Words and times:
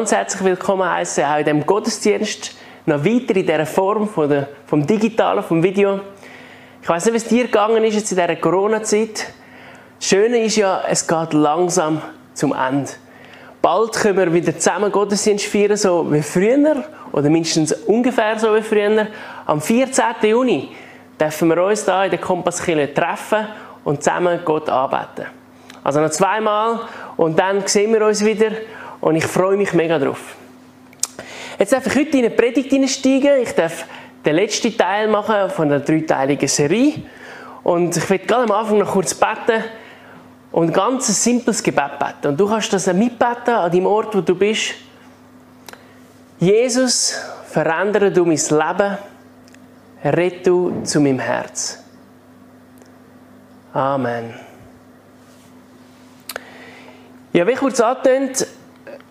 ganz 0.00 0.12
herzlich 0.12 0.42
willkommen 0.42 0.90
heißen, 0.90 1.22
auch 1.24 1.36
in 1.36 1.44
diesem 1.44 1.66
Gottesdienst. 1.66 2.56
Noch 2.86 3.04
weiter 3.04 3.36
in 3.36 3.46
dieser 3.46 3.66
Form 3.66 4.08
von 4.08 4.30
der, 4.30 4.48
vom 4.64 4.86
Digitalen, 4.86 5.42
vom 5.42 5.62
Video. 5.62 6.00
Ich 6.80 6.88
weiß 6.88 7.04
nicht, 7.04 7.12
wie 7.12 7.16
es 7.18 7.24
dir 7.26 7.44
gegangen 7.44 7.84
ist 7.84 7.96
jetzt 7.96 8.10
in 8.10 8.16
dieser 8.16 8.36
Corona-Zeit. 8.36 9.26
Das 9.98 10.08
Schöne 10.08 10.38
ist 10.38 10.56
ja, 10.56 10.84
es 10.88 11.06
geht 11.06 11.34
langsam 11.34 12.00
zum 12.32 12.54
Ende. 12.54 12.92
Bald 13.60 13.92
können 13.92 14.16
wir 14.16 14.32
wieder 14.32 14.58
zusammen 14.58 14.90
Gottesdienst 14.90 15.44
feiern, 15.44 15.76
so 15.76 16.10
wie 16.10 16.22
früher, 16.22 16.82
oder 17.12 17.28
mindestens 17.28 17.74
ungefähr 17.86 18.38
so 18.38 18.54
wie 18.54 18.62
früher. 18.62 19.06
Am 19.44 19.60
14. 19.60 20.04
Juni 20.22 20.70
dürfen 21.20 21.48
wir 21.48 21.62
uns 21.62 21.84
hier 21.84 22.04
in 22.04 22.10
der 22.10 22.20
Kompasskirche 22.20 22.94
treffen 22.94 23.48
und 23.84 24.02
zusammen 24.02 24.40
Gott 24.46 24.70
anbeten. 24.70 25.26
Also 25.84 26.00
noch 26.00 26.10
zweimal 26.10 26.80
und 27.18 27.38
dann 27.38 27.66
sehen 27.66 27.92
wir 27.92 28.06
uns 28.06 28.24
wieder 28.24 28.50
und 29.00 29.16
ich 29.16 29.24
freue 29.24 29.56
mich 29.56 29.72
mega 29.72 29.98
drauf. 29.98 30.36
Jetzt 31.58 31.72
darf 31.72 31.86
ich 31.86 31.94
heute 31.94 32.18
in 32.18 32.24
eine 32.24 32.30
Predigt 32.30 32.72
einsteigen. 32.72 33.42
Ich 33.42 33.52
darf 33.52 33.84
den 34.24 34.36
letzten 34.36 34.76
Teil 34.76 35.08
machen 35.08 35.50
von 35.50 35.68
der 35.68 35.80
dreiteiligen 35.80 36.48
Serie. 36.48 36.94
Und 37.62 37.96
ich 37.96 38.08
werde 38.08 38.26
gerade 38.26 38.44
am 38.44 38.50
Anfang 38.50 38.78
noch 38.78 38.92
kurz 38.92 39.14
beten 39.14 39.64
und 40.52 40.68
ein 40.68 40.72
ganz 40.72 41.22
simples 41.22 41.62
Gebet 41.62 41.98
beten. 41.98 42.28
Und 42.28 42.40
du 42.40 42.48
kannst 42.48 42.72
das 42.72 42.86
mitbeten 42.92 43.54
an 43.54 43.70
dem 43.70 43.86
Ort, 43.86 44.14
wo 44.14 44.20
du 44.20 44.34
bist. 44.34 44.74
Jesus, 46.38 47.20
verändere 47.46 48.10
du 48.10 48.24
mein 48.24 48.36
Leben, 48.36 48.98
rette 50.02 50.50
du 50.50 50.82
zu 50.82 51.00
meinem 51.00 51.18
Herz. 51.18 51.84
Amen. 53.72 54.34
Ja, 57.32 57.46
wie 57.46 57.54
kurz 57.54 57.80
angetönt, 57.80 58.46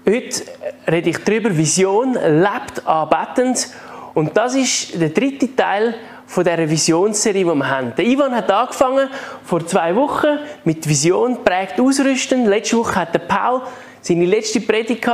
heute 0.09 0.43
rede 0.91 1.09
ich 1.09 1.17
darüber, 1.23 1.55
Vision 1.55 2.13
lebt 2.13 2.85
anbetend. 2.85 3.69
Und 4.13 4.35
das 4.35 4.55
ist 4.55 4.99
der 4.99 5.09
dritte 5.09 5.55
Teil 5.55 5.95
von 6.25 6.43
dieser 6.43 6.69
Visionsserie, 6.69 7.43
die 7.43 7.55
wir 7.55 7.69
haben. 7.69 7.93
Ivan 7.97 8.35
hat 8.35 8.51
angefangen 8.51 9.09
vor 9.43 9.65
zwei 9.65 9.95
Wochen 9.95 10.39
mit 10.63 10.87
Vision 10.87 11.43
prägt 11.43 11.79
ausrüsten. 11.79 12.45
Letzte 12.45 12.77
Woche 12.77 12.95
hat 12.95 13.27
Paul 13.27 13.61
seine 14.01 14.25
letzte 14.25 14.61
Predigt 14.61 15.09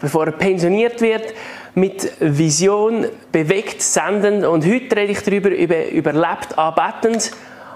bevor 0.00 0.26
er 0.26 0.32
pensioniert 0.32 1.00
wird, 1.00 1.34
mit 1.74 2.12
Vision 2.20 3.06
bewegt 3.30 3.82
senden. 3.82 4.44
Und 4.44 4.64
heute 4.64 4.96
rede 4.96 5.12
ich 5.12 5.22
darüber, 5.22 5.50
über, 5.50 5.88
über 5.90 6.12
lebt 6.12 6.56
anbetend 6.56 7.32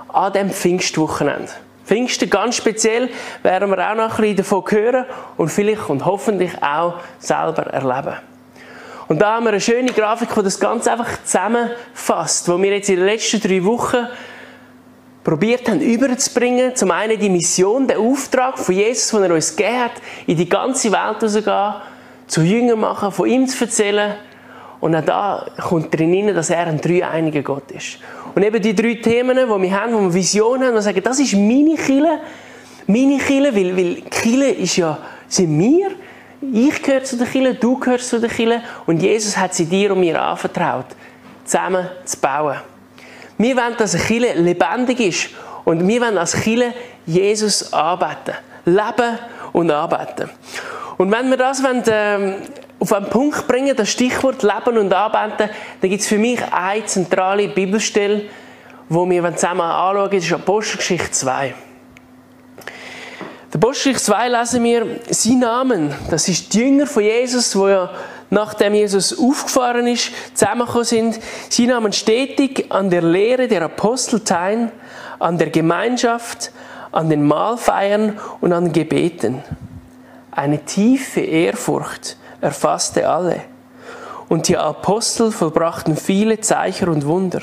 an 0.08 0.32
dem 0.32 0.50
Pfingstwochenende. 0.50 1.50
Pfingsten 1.90 2.30
ganz 2.30 2.54
speziell 2.54 3.08
werden 3.42 3.68
wir 3.68 3.90
auch 3.90 3.96
noch 3.96 4.10
ein 4.10 4.20
bisschen 4.20 4.36
davon 4.36 4.62
hören 4.68 5.06
und 5.36 5.48
vielleicht 5.48 5.88
und 5.88 6.04
hoffentlich 6.04 6.52
auch 6.62 7.00
selber 7.18 7.64
erleben. 7.66 8.14
Und 9.08 9.18
da 9.18 9.34
haben 9.34 9.44
wir 9.44 9.50
eine 9.50 9.60
schöne 9.60 9.92
Grafik, 9.92 10.28
die 10.32 10.42
das 10.44 10.60
Ganze 10.60 10.92
einfach 10.92 11.20
zusammenfasst, 11.24 12.48
wo 12.48 12.62
wir 12.62 12.70
jetzt 12.72 12.90
in 12.90 12.94
den 12.94 13.06
letzten 13.06 13.40
drei 13.40 13.64
Wochen 13.64 14.06
probiert 15.24 15.68
haben 15.68 15.80
überzubringen. 15.80 16.76
Zum 16.76 16.92
einen 16.92 17.18
die 17.18 17.28
Mission, 17.28 17.88
den 17.88 17.96
Auftrag 17.96 18.56
von 18.60 18.72
Jesus, 18.72 19.10
den 19.10 19.24
er 19.24 19.34
uns 19.34 19.56
gegeben 19.56 19.80
hat, 19.80 19.92
in 20.28 20.36
die 20.36 20.48
ganze 20.48 20.92
Welt 20.92 21.20
rauszugehen, 21.20 21.74
zu 22.28 22.42
Jüngern 22.42 22.78
machen, 22.78 23.10
von 23.10 23.28
ihm 23.28 23.48
zu 23.48 23.64
erzählen. 23.64 24.14
Und 24.78 24.94
auch 24.94 25.04
da 25.04 25.46
kommt 25.60 25.92
drin 25.92 26.32
dass 26.32 26.50
er 26.50 26.68
ein 26.68 26.80
dreieiniger 26.80 27.42
Gott 27.42 27.72
ist. 27.72 27.98
Und 28.34 28.42
eben 28.42 28.60
die 28.62 28.74
drei 28.74 28.94
Themen, 28.94 29.36
die 29.36 29.62
wir 29.62 29.80
haben, 29.80 29.94
wo 29.94 30.00
wir 30.00 30.14
Visionen 30.14 30.68
haben, 30.68 30.76
und 30.76 30.82
sagen, 30.82 31.02
das 31.02 31.18
ist 31.18 31.34
meine 31.34 31.74
Kille, 31.76 32.20
meine 32.86 33.18
Kille, 33.18 33.54
weil, 33.54 33.76
weil 33.76 34.02
Kille 34.02 34.50
ist 34.50 34.76
ja, 34.76 34.98
sind 35.28 35.58
wir. 35.58 35.90
Ich 36.52 36.82
gehöre 36.82 37.04
zu 37.04 37.16
der 37.16 37.26
Kille, 37.26 37.54
du 37.54 37.78
gehörst 37.78 38.08
zu 38.08 38.18
der 38.18 38.30
Kille 38.30 38.62
und 38.86 39.02
Jesus 39.02 39.36
hat 39.36 39.54
sie 39.54 39.66
dir 39.66 39.92
und 39.92 40.00
mir 40.00 40.20
anvertraut, 40.20 40.86
zusammen 41.44 41.86
zu 42.04 42.18
bauen. 42.18 42.56
Wir 43.36 43.56
wollen, 43.56 43.76
dass 43.76 43.94
eine 43.94 44.04
Kille 44.04 44.34
lebendig 44.34 45.00
ist 45.00 45.30
und 45.64 45.86
wir 45.86 46.00
wollen 46.00 46.18
als 46.18 46.32
Kille 46.32 46.72
Jesus 47.06 47.72
anbeten. 47.72 48.34
Leben 48.64 49.18
und 49.52 49.70
anbeten. 49.70 50.30
Und 50.98 51.10
wenn 51.10 51.30
wir 51.30 51.36
das 51.36 51.62
wollen, 51.62 51.82
ähm, 51.88 52.34
auf 52.80 52.92
einen 52.92 53.10
Punkt 53.10 53.46
bringen, 53.46 53.76
das 53.76 53.90
Stichwort 53.90 54.42
Leben 54.42 54.78
und 54.78 54.92
Anbeten, 54.92 55.50
dann 55.80 55.90
gibt 55.90 56.00
es 56.00 56.08
für 56.08 56.18
mich 56.18 56.40
eine 56.50 56.84
zentrale 56.86 57.48
Bibelstelle, 57.48 58.22
wo 58.88 59.08
wir 59.08 59.36
zusammen 59.36 59.60
anschauen, 59.60 60.10
das 60.10 60.24
ist 60.24 60.32
Apostelgeschichte 60.32 61.10
2. 61.12 61.54
Der 63.52 63.60
Apostelgeschichte 63.60 64.12
2 64.12 64.28
lesen 64.28 64.64
wir, 64.64 65.00
sie 65.10 65.36
Namen, 65.36 65.94
das 66.10 66.26
ist 66.28 66.52
die 66.54 66.60
Jünger 66.60 66.86
von 66.86 67.02
Jesus, 67.02 67.54
wo 67.54 67.68
ja 67.68 67.90
nachdem 68.30 68.74
Jesus 68.74 69.18
aufgefahren 69.18 69.86
ist, 69.86 70.12
zusammengekommen 70.34 70.84
sind. 70.84 71.20
Sie 71.48 71.66
nahmen 71.66 71.92
stetig 71.92 72.66
an 72.70 72.88
der 72.88 73.02
Lehre 73.02 73.48
der 73.48 73.62
Apostel 73.62 74.20
teil, 74.20 74.70
an 75.18 75.36
der 75.36 75.50
Gemeinschaft, 75.50 76.52
an 76.92 77.10
den 77.10 77.26
Mahlfeiern 77.26 78.18
und 78.40 78.52
an 78.52 78.72
Gebeten. 78.72 79.42
Eine 80.30 80.64
tiefe 80.64 81.20
Ehrfurcht 81.20 82.16
erfasste 82.40 83.08
alle. 83.08 83.42
Und 84.28 84.48
die 84.48 84.56
Apostel 84.56 85.32
vollbrachten 85.32 85.96
viele 85.96 86.40
Zeichen 86.40 86.88
und 86.88 87.06
Wunder. 87.06 87.42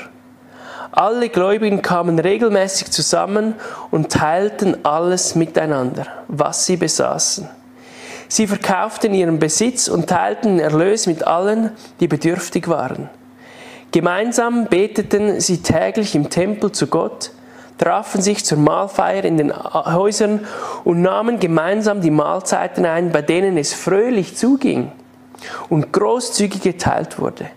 Alle 0.90 1.28
Gläubigen 1.28 1.82
kamen 1.82 2.18
regelmäßig 2.18 2.90
zusammen 2.90 3.54
und 3.90 4.10
teilten 4.10 4.84
alles 4.84 5.34
miteinander, 5.34 6.06
was 6.28 6.66
sie 6.66 6.76
besaßen. 6.76 7.48
Sie 8.28 8.46
verkauften 8.46 9.14
ihren 9.14 9.38
Besitz 9.38 9.88
und 9.88 10.08
teilten 10.08 10.56
den 10.56 10.60
Erlös 10.60 11.06
mit 11.06 11.26
allen, 11.26 11.70
die 12.00 12.08
bedürftig 12.08 12.68
waren. 12.68 13.08
Gemeinsam 13.90 14.66
beteten 14.66 15.40
sie 15.40 15.62
täglich 15.62 16.14
im 16.14 16.28
Tempel 16.28 16.72
zu 16.72 16.88
Gott, 16.88 17.30
trafen 17.78 18.20
sich 18.20 18.44
zur 18.44 18.58
Mahlfeier 18.58 19.24
in 19.24 19.38
den 19.38 19.52
Häusern 19.54 20.46
und 20.84 21.00
nahmen 21.00 21.40
gemeinsam 21.40 22.00
die 22.00 22.10
Mahlzeiten 22.10 22.84
ein, 22.84 23.12
bei 23.12 23.22
denen 23.22 23.56
es 23.56 23.72
fröhlich 23.72 24.36
zuging 24.36 24.92
und 25.68 25.92
großzügig 25.92 26.60
geteilt 26.60 27.18
wurde. 27.18 27.50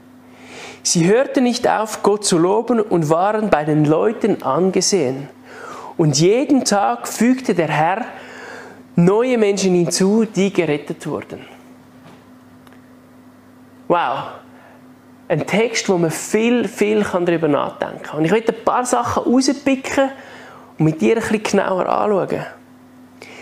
Sie 0.83 1.07
hörten 1.07 1.43
nicht 1.43 1.67
auf, 1.67 2.01
Gott 2.03 2.25
zu 2.25 2.37
loben 2.37 2.79
und 2.79 3.09
waren 3.09 3.49
bei 3.49 3.65
den 3.65 3.85
Leuten 3.85 4.41
angesehen. 4.41 5.29
Und 5.97 6.19
jeden 6.19 6.65
Tag 6.65 7.07
fügte 7.07 7.53
der 7.53 7.67
Herr 7.67 8.05
neue 8.95 9.37
Menschen 9.37 9.75
hinzu, 9.75 10.25
die 10.25 10.51
gerettet 10.51 11.05
wurden. 11.05 11.45
Wow. 13.87 14.40
Ein 15.31 15.47
Text, 15.47 15.87
wo 15.87 15.97
man 15.97 16.11
viel, 16.11 16.67
viel 16.67 17.03
darüber 17.03 17.47
nachdenken 17.47 18.03
kann. 18.03 18.19
Und 18.19 18.25
ich 18.25 18.31
möchte 18.31 18.53
ein 18.53 18.65
paar 18.65 18.85
Sachen 18.85 19.23
rauspicken 19.23 20.09
und 20.77 20.83
mit 20.83 20.99
dir 20.99 21.15
ein 21.15 21.21
bisschen 21.21 21.43
genauer 21.43 21.87
anschauen. 21.87 22.45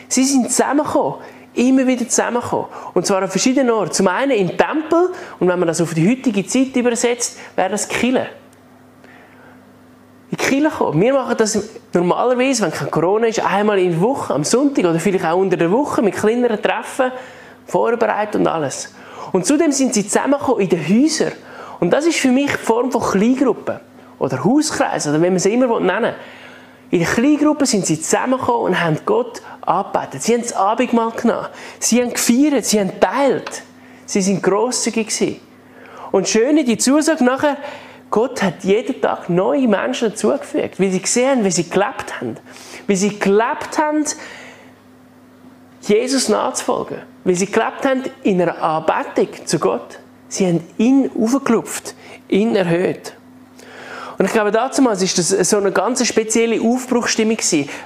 Sie 0.08 0.24
sind 0.24 0.52
zusammengekommen 0.52 1.16
immer 1.56 1.88
wieder 1.88 2.08
zusammenkommen. 2.08 2.68
Und 2.94 3.08
zwar 3.08 3.24
an 3.24 3.28
verschiedenen 3.28 3.72
Orten. 3.72 3.92
Zum 3.92 4.08
einen 4.08 4.34
im 4.34 4.56
Tempel, 4.56 5.10
und 5.40 5.48
wenn 5.48 5.58
man 5.58 5.68
das 5.68 5.82
auf 5.82 5.96
die 5.96 6.08
heutige 6.08 6.46
Zeit 6.46 6.76
übersetzt, 6.76 7.40
wäre 7.56 7.70
das 7.70 7.88
Kille. 7.88 8.28
In 10.30 10.38
die 10.38 10.44
Kille 10.46 10.70
kommen. 10.70 11.02
Wir 11.02 11.12
machen 11.12 11.38
das 11.40 11.58
normalerweise, 11.92 12.66
wenn 12.66 12.72
kein 12.72 12.92
Corona 12.92 13.26
ist, 13.26 13.44
einmal 13.44 13.80
in 13.80 13.94
der 13.94 14.02
Woche, 14.02 14.32
am 14.36 14.44
Sonntag 14.44 14.86
oder 14.86 15.00
vielleicht 15.00 15.26
auch 15.26 15.38
unter 15.38 15.58
der 15.58 15.72
Woche 15.72 16.04
mit 16.04 16.16
kleineren 16.16 16.62
Treffen, 16.62 17.12
vorbereitet 17.66 18.36
und 18.36 18.46
alles. 18.46 18.94
Und 19.32 19.48
zudem 19.48 19.72
sind 19.72 19.96
sie 19.96 20.08
zusammengekommen 20.08 20.62
in 20.62 20.70
den 20.70 20.88
Häusern. 20.88 21.34
Und 21.80 21.92
das 21.92 22.06
ist 22.06 22.18
für 22.18 22.32
mich 22.32 22.52
die 22.52 22.58
Form 22.58 22.92
von 22.92 23.02
Kleingruppen 23.02 23.80
oder 24.20 24.44
Hauskreis, 24.44 25.08
oder 25.08 25.22
wie 25.22 25.30
man 25.30 25.40
sie 25.40 25.54
immer 25.54 25.80
nennen 25.80 26.04
will. 26.04 26.16
In 26.92 27.00
der 27.00 27.08
Kleingruppe 27.08 27.66
sind 27.66 27.86
sie 27.86 28.02
zusammengekommen 28.02 28.68
und 28.68 28.82
haben 28.84 28.98
Gott 29.06 29.42
angebetet. 29.62 30.24
Sie 30.24 30.34
haben 30.34 30.42
das 30.42 30.54
Abendmahl 30.54 31.12
genommen. 31.12 31.48
Sie 31.80 32.02
haben 32.02 32.12
gefeiert, 32.12 32.66
sie 32.66 32.80
haben 32.80 33.00
teilt. 33.00 33.62
Sie 34.06 34.22
sind 34.22 34.42
grosszügig 34.42 35.08
gewesen. 35.08 35.40
Und 36.12 36.28
schöne 36.28 36.64
die 36.64 36.80
Zusage 36.80 37.24
nachher, 37.24 37.58
Gott 38.10 38.42
hat 38.42 38.64
jeden 38.64 39.00
Tag 39.02 39.30
neue 39.30 39.68
Menschen 39.68 40.10
dazugefügt, 40.10 40.80
wie 40.80 40.90
sie 40.90 41.00
gesehen 41.00 41.30
haben, 41.30 41.46
wie 41.46 41.52
sie 41.52 41.70
gelebt 41.70 42.20
haben. 42.20 42.38
Wie 42.88 42.96
sie 42.96 43.20
gelebt 43.20 43.78
haben, 43.78 44.04
Jesus 45.82 46.28
nachzufolgen. 46.28 46.98
Wie 47.24 47.36
sie 47.36 47.46
gelebt 47.46 47.86
haben 47.86 48.04
in 48.24 48.42
einer 48.42 48.60
Anbetung 48.62 49.46
zu 49.46 49.60
Gott. 49.60 50.00
Sie 50.30 50.48
haben 50.48 50.62
ihn 50.78 51.12
aufgeklopft, 51.20 51.96
ihn 52.30 52.56
erhöht. 52.56 53.14
Und 54.20 54.26
ich 54.26 54.32
glaube, 54.32 54.52
damals 54.52 54.80
war 54.80 54.94
das 54.94 55.50
so 55.50 55.58
eine 55.58 55.72
ganz 55.72 56.06
spezielle 56.06 56.62
Aufbruchstimmung. 56.62 57.38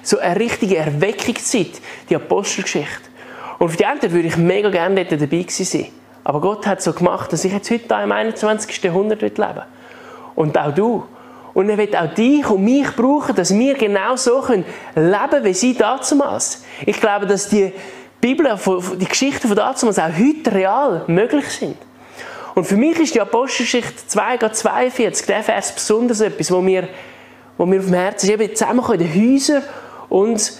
So 0.01 0.17
eine 0.17 0.39
richtige 0.39 0.77
Erweckungszeit, 0.77 1.79
die 2.09 2.15
Apostelgeschichte. 2.15 3.09
Und 3.59 3.67
auf 3.67 3.77
die 3.77 3.85
einen 3.85 4.01
würde 4.01 4.27
ich 4.27 4.35
mega 4.37 4.69
gerne 4.69 5.05
dort 5.05 5.21
dabei 5.21 5.43
gewesen 5.43 5.65
sein. 5.65 5.87
Aber 6.23 6.41
Gott 6.41 6.65
hat 6.67 6.81
so 6.81 6.91
gemacht, 6.91 7.31
dass 7.31 7.45
ich 7.45 7.53
jetzt 7.53 7.69
heute 7.69 7.93
im 8.03 8.11
21. 8.11 8.83
Jahrhundert 8.83 9.21
leben 9.21 9.37
will. 9.37 9.63
Und 10.35 10.57
auch 10.57 10.73
du. 10.73 11.03
Und 11.53 11.69
er 11.69 11.77
wird 11.77 11.95
auch 11.95 12.11
dich 12.13 12.49
und 12.49 12.63
mich 12.63 12.89
brauchen, 12.95 13.35
dass 13.35 13.53
wir 13.53 13.75
genau 13.75 14.15
so 14.15 14.43
leben 14.47 14.65
können 14.95 15.43
wie 15.43 15.53
sie 15.53 15.75
damals. 15.75 16.63
Ich 16.85 16.99
glaube, 16.99 17.27
dass 17.27 17.47
die 17.47 17.71
Bibel, 18.19 18.57
die 18.99 19.05
Geschichten 19.05 19.47
von 19.47 19.55
damals 19.55 19.99
auch 19.99 20.09
heute 20.17 20.51
real 20.51 21.03
möglich 21.07 21.45
sind. 21.47 21.77
Und 22.55 22.65
für 22.65 22.77
mich 22.77 22.99
ist 22.99 23.15
die 23.15 23.21
Apostelgeschichte 23.21 24.07
2, 24.07 24.37
42, 24.37 25.25
der 25.25 25.43
Vers 25.43 25.73
besonders 25.73 26.21
etwas, 26.21 26.51
wo 26.51 26.61
mir, 26.61 26.87
wo 27.57 27.63
auf 27.63 27.69
dem 27.69 27.93
Herzen 27.93 28.27
ist. 28.27 28.33
Eben 28.33 28.55
zusammenkommen 28.55 28.99
in 28.99 29.11
den 29.11 29.33
Häusern 29.33 29.63
und, 30.09 30.53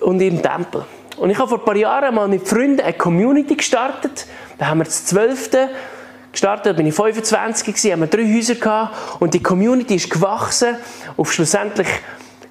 und 0.00 0.20
im 0.20 0.42
Tempel. 0.42 0.84
Und 1.16 1.30
ich 1.30 1.38
habe 1.38 1.48
vor 1.48 1.58
ein 1.58 1.64
paar 1.64 1.76
Jahren 1.76 2.14
mal 2.14 2.26
mit 2.26 2.46
Freunden 2.46 2.80
eine 2.80 2.92
Community 2.92 3.54
gestartet. 3.54 4.26
Da 4.58 4.66
haben 4.66 4.78
wir 4.78 4.84
das 4.84 5.06
12. 5.06 5.50
gestartet, 6.32 6.66
da 6.66 6.72
bin 6.72 6.86
ich 6.86 6.94
25 6.94 7.66
gewesen, 7.66 7.92
haben 7.92 8.00
wir 8.00 8.06
drei 8.08 8.24
Häuser 8.24 8.56
gehabt 8.56 9.20
und 9.20 9.34
die 9.34 9.42
Community 9.42 9.94
ist 9.94 10.10
gewachsen 10.10 10.76
auf 11.16 11.32
schlussendlich 11.32 11.86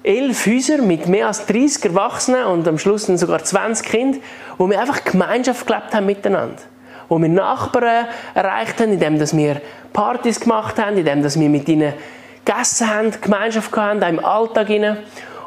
elf 0.02 0.46
Häuser 0.46 0.78
mit 0.78 1.06
mehr 1.08 1.26
als 1.26 1.44
30 1.46 1.84
Erwachsenen 1.84 2.44
und 2.46 2.66
am 2.66 2.78
Schluss 2.78 3.06
sogar 3.06 3.44
20 3.44 3.86
Kinder, 3.86 4.18
wo 4.56 4.68
wir 4.68 4.80
einfach 4.80 5.04
Gemeinschaft 5.04 5.66
gelebt 5.66 5.94
haben 5.94 6.06
miteinander. 6.06 6.62
Wo 7.08 7.18
wir 7.18 7.28
Nachbarn 7.28 8.06
erreicht 8.34 8.80
haben, 8.80 8.92
indem 8.92 9.20
wir 9.20 9.60
Partys 9.92 10.40
gemacht 10.40 10.78
haben, 10.78 10.96
indem 10.96 11.22
wir 11.22 11.48
mit 11.48 11.68
ihnen 11.68 11.94
gegessen 12.44 12.88
haben, 12.88 13.12
Gemeinschaft 13.20 13.74
hatten, 13.76 14.02
auch 14.02 14.08
im 14.08 14.24
Alltag. 14.24 14.68
Rein. 14.68 14.98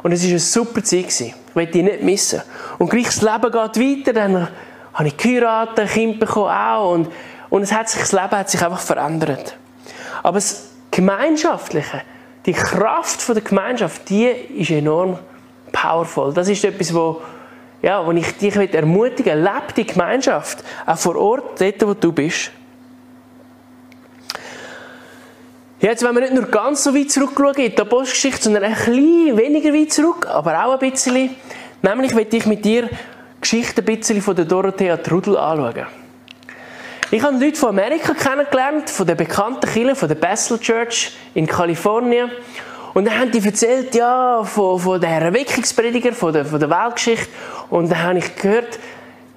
Und 0.02 0.12
es 0.12 0.22
war 0.22 0.30
eine 0.30 0.38
super 0.38 0.82
Zeit. 0.82 1.20
Ich 1.20 1.34
will 1.54 1.66
die 1.66 1.82
nicht 1.82 2.02
missen. 2.02 2.42
Und 2.78 2.90
gleich 2.90 3.06
das 3.06 3.22
Leben 3.22 3.50
geht 3.50 4.06
weiter. 4.06 4.12
Dann 4.12 4.48
habe 4.94 5.08
ich 5.08 5.16
geheiratet, 5.16 5.90
Kind 5.90 6.20
bekommen 6.20 6.50
auch. 6.50 6.92
Und, 6.92 7.08
und 7.50 7.62
es 7.62 7.72
hat 7.72 7.88
sich, 7.88 8.00
das 8.00 8.12
Leben 8.12 8.30
hat 8.30 8.50
sich 8.50 8.62
einfach 8.62 8.80
verändert. 8.80 9.56
Aber 10.22 10.36
das 10.36 10.70
Gemeinschaftliche, 10.90 12.02
die 12.46 12.52
Kraft 12.52 13.28
der 13.28 13.42
Gemeinschaft, 13.42 14.08
die 14.08 14.26
ist 14.26 14.70
enorm 14.70 15.18
powerful. 15.72 16.32
Das 16.32 16.48
ist 16.48 16.64
etwas, 16.64 16.94
wo, 16.94 17.20
ja, 17.82 18.04
wo 18.04 18.12
ich 18.12 18.36
dich 18.36 18.56
ermutigen 18.56 19.36
will. 19.36 19.42
Lebe 19.42 19.72
die 19.76 19.86
Gemeinschaft, 19.86 20.64
auch 20.86 20.98
vor 20.98 21.16
Ort, 21.16 21.60
dort, 21.60 21.86
wo 21.86 21.94
du 21.94 22.12
bist. 22.12 22.50
Jetzt, 25.80 26.02
wenn 26.02 26.12
wir 26.14 26.22
nicht 26.22 26.34
nur 26.34 26.46
ganz 26.46 26.82
so 26.82 26.92
weit 26.92 27.10
zurückschauen 27.10 27.54
in 27.54 27.70
die 27.70 27.80
Apostelgeschichte, 27.80 28.44
sondern 28.44 28.64
ein 28.64 28.74
bisschen 28.74 29.36
weniger 29.36 29.72
weit 29.72 29.92
zurück, 29.92 30.26
aber 30.26 30.64
auch 30.64 30.72
ein 30.72 30.90
bisschen, 30.90 31.36
nämlich 31.82 32.14
möchte 32.14 32.36
ich 32.36 32.46
mit 32.46 32.64
dir 32.64 32.88
Geschichte 33.40 33.80
ein 33.80 33.84
bisschen 33.84 34.20
von 34.20 34.34
der 34.34 34.44
Dorothea 34.44 34.96
Trudel 34.96 35.36
anschauen. 35.36 35.86
Ich 37.12 37.22
habe 37.22 37.42
Leute 37.42 37.56
von 37.56 37.70
Amerika 37.70 38.12
kennengelernt, 38.12 38.90
von 38.90 39.06
der 39.06 39.14
bekannten 39.14 39.66
Kirche, 39.70 39.94
von 39.94 40.08
der 40.08 40.16
Bethel 40.16 40.58
Church 40.58 41.12
in 41.34 41.46
Kalifornien. 41.46 42.30
Und 42.98 43.04
dann 43.04 43.16
haben 43.16 43.30
die 43.30 43.38
erzählt, 43.38 43.94
ja, 43.94 44.42
von, 44.42 44.76
von 44.76 45.00
der 45.00 45.22
Erweckungsprediger, 45.22 46.12
von 46.12 46.32
der, 46.32 46.44
von 46.44 46.58
der 46.58 46.68
Weltgeschichte. 46.68 47.28
Und 47.70 47.88
dann 47.92 48.02
habe 48.02 48.18
ich 48.18 48.34
gehört, 48.34 48.76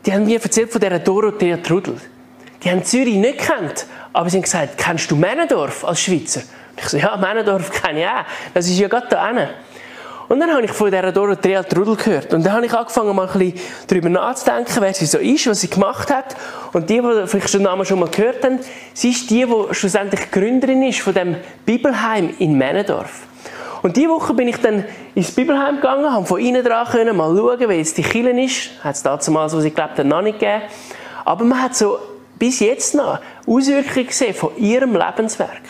die 0.04 0.12
haben 0.12 0.26
mir 0.26 0.42
erzählt 0.42 0.72
von 0.72 0.82
dieser 0.82 0.98
Dorothea 0.98 1.58
Trudel. 1.58 1.96
Die 2.64 2.72
haben 2.72 2.84
Zürich 2.84 3.18
nicht 3.18 3.38
gekannt, 3.38 3.86
aber 4.14 4.32
sie 4.32 4.38
haben 4.38 4.42
gesagt, 4.42 4.80
kennst 4.80 5.12
du 5.12 5.16
Männendorf 5.16 5.86
als 5.86 6.02
Schweizer? 6.02 6.40
Und 6.40 6.80
ich 6.80 6.86
so, 6.90 6.98
ja, 6.98 7.16
Männendorf 7.18 7.70
kenne 7.84 8.00
ich 8.00 8.08
auch. 8.08 8.26
Das 8.52 8.66
ist 8.66 8.80
ja 8.80 8.88
gerade 8.88 9.06
da 9.12 9.28
hinten. 9.28 9.50
Und 10.28 10.40
dann 10.40 10.50
habe 10.50 10.66
ich 10.66 10.72
von 10.72 10.90
dieser 10.90 11.12
Dorothea 11.12 11.62
Trudel 11.62 11.96
gehört. 11.98 12.34
Und 12.34 12.44
dann 12.44 12.54
habe 12.54 12.66
ich 12.66 12.74
angefangen, 12.74 13.16
mal 13.16 13.30
ein 13.30 13.38
bisschen 13.38 13.62
darüber 13.86 14.10
nachzudenken, 14.10 14.74
wer 14.80 14.94
sie 14.96 15.06
so 15.06 15.20
ist, 15.20 15.46
was 15.46 15.62
sie 15.62 15.70
gemacht 15.70 16.10
hat. 16.10 16.36
Und 16.74 16.90
die, 16.90 17.00
die 17.00 17.28
vielleicht 17.28 17.54
den 17.54 17.62
Namen 17.62 17.86
schon 17.86 18.00
mal 18.00 18.10
gehört 18.10 18.44
haben, 18.44 18.58
sie 18.96 19.12
ist 19.12 19.30
die, 19.30 19.46
die 19.46 19.76
schlussendlich 19.76 20.32
Gründerin 20.32 20.82
ist 20.82 21.02
von 21.02 21.14
dem 21.14 21.36
Bibelheim 21.64 22.34
in 22.40 22.58
Männendorf. 22.58 23.28
Und 23.82 23.98
diese 23.98 24.10
Woche 24.10 24.34
bin 24.34 24.48
ich 24.48 24.58
dann 24.58 24.86
ins 25.16 25.32
Bibelheim 25.32 25.78
gegangen, 25.78 26.12
habe 26.12 26.26
von 26.26 26.40
innen 26.40 26.64
dran 26.64 26.88
können, 26.88 27.18
mal 27.18 27.36
schauen, 27.36 27.70
wie 27.70 27.74
jetzt 27.74 27.98
die 27.98 28.04
Kille 28.04 28.40
ist. 28.44 28.70
Hat 28.84 28.96
es 28.96 29.02
damals, 29.04 29.56
wo 29.56 29.60
sie 29.60 29.72
gelebt 29.72 29.98
haben, 29.98 30.08
noch 30.08 30.22
nicht 30.22 30.40
gegeben. 30.40 30.64
Aber 31.26 31.44
man 31.44 31.62
hat 31.62 31.76
so 31.76 31.98
bis 32.38 32.60
jetzt 32.60 32.96
noch 32.96 33.20
Auswirkungen 33.48 34.08
gesehen 34.08 34.34
von 34.34 34.56
ihrem 34.58 34.96
Lebenswerk. 34.96 35.62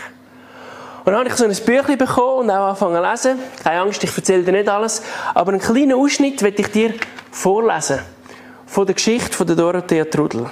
Und 1.03 1.13
dann 1.13 1.17
habe 1.17 1.29
ich 1.29 1.35
so 1.35 1.45
ein 1.45 1.55
Büchlein 1.65 1.97
bekommen 1.97 2.41
und 2.41 2.51
auch 2.51 2.67
angefangen 2.67 3.03
zu 3.17 3.29
lesen. 3.29 3.39
Keine 3.63 3.81
Angst, 3.81 4.03
ich 4.03 4.15
erzähle 4.15 4.43
dir 4.43 4.51
nicht 4.51 4.69
alles. 4.69 5.01
Aber 5.33 5.51
einen 5.51 5.61
kleinen 5.61 5.93
Ausschnitt 5.93 6.43
werde 6.43 6.61
ich 6.61 6.67
dir 6.67 6.93
vorlesen. 7.31 7.99
Von 8.67 8.85
der 8.85 8.95
Geschichte 8.95 9.35
von 9.35 9.47
der 9.47 9.55
Dorothea 9.55 10.05
Trudel. 10.05 10.49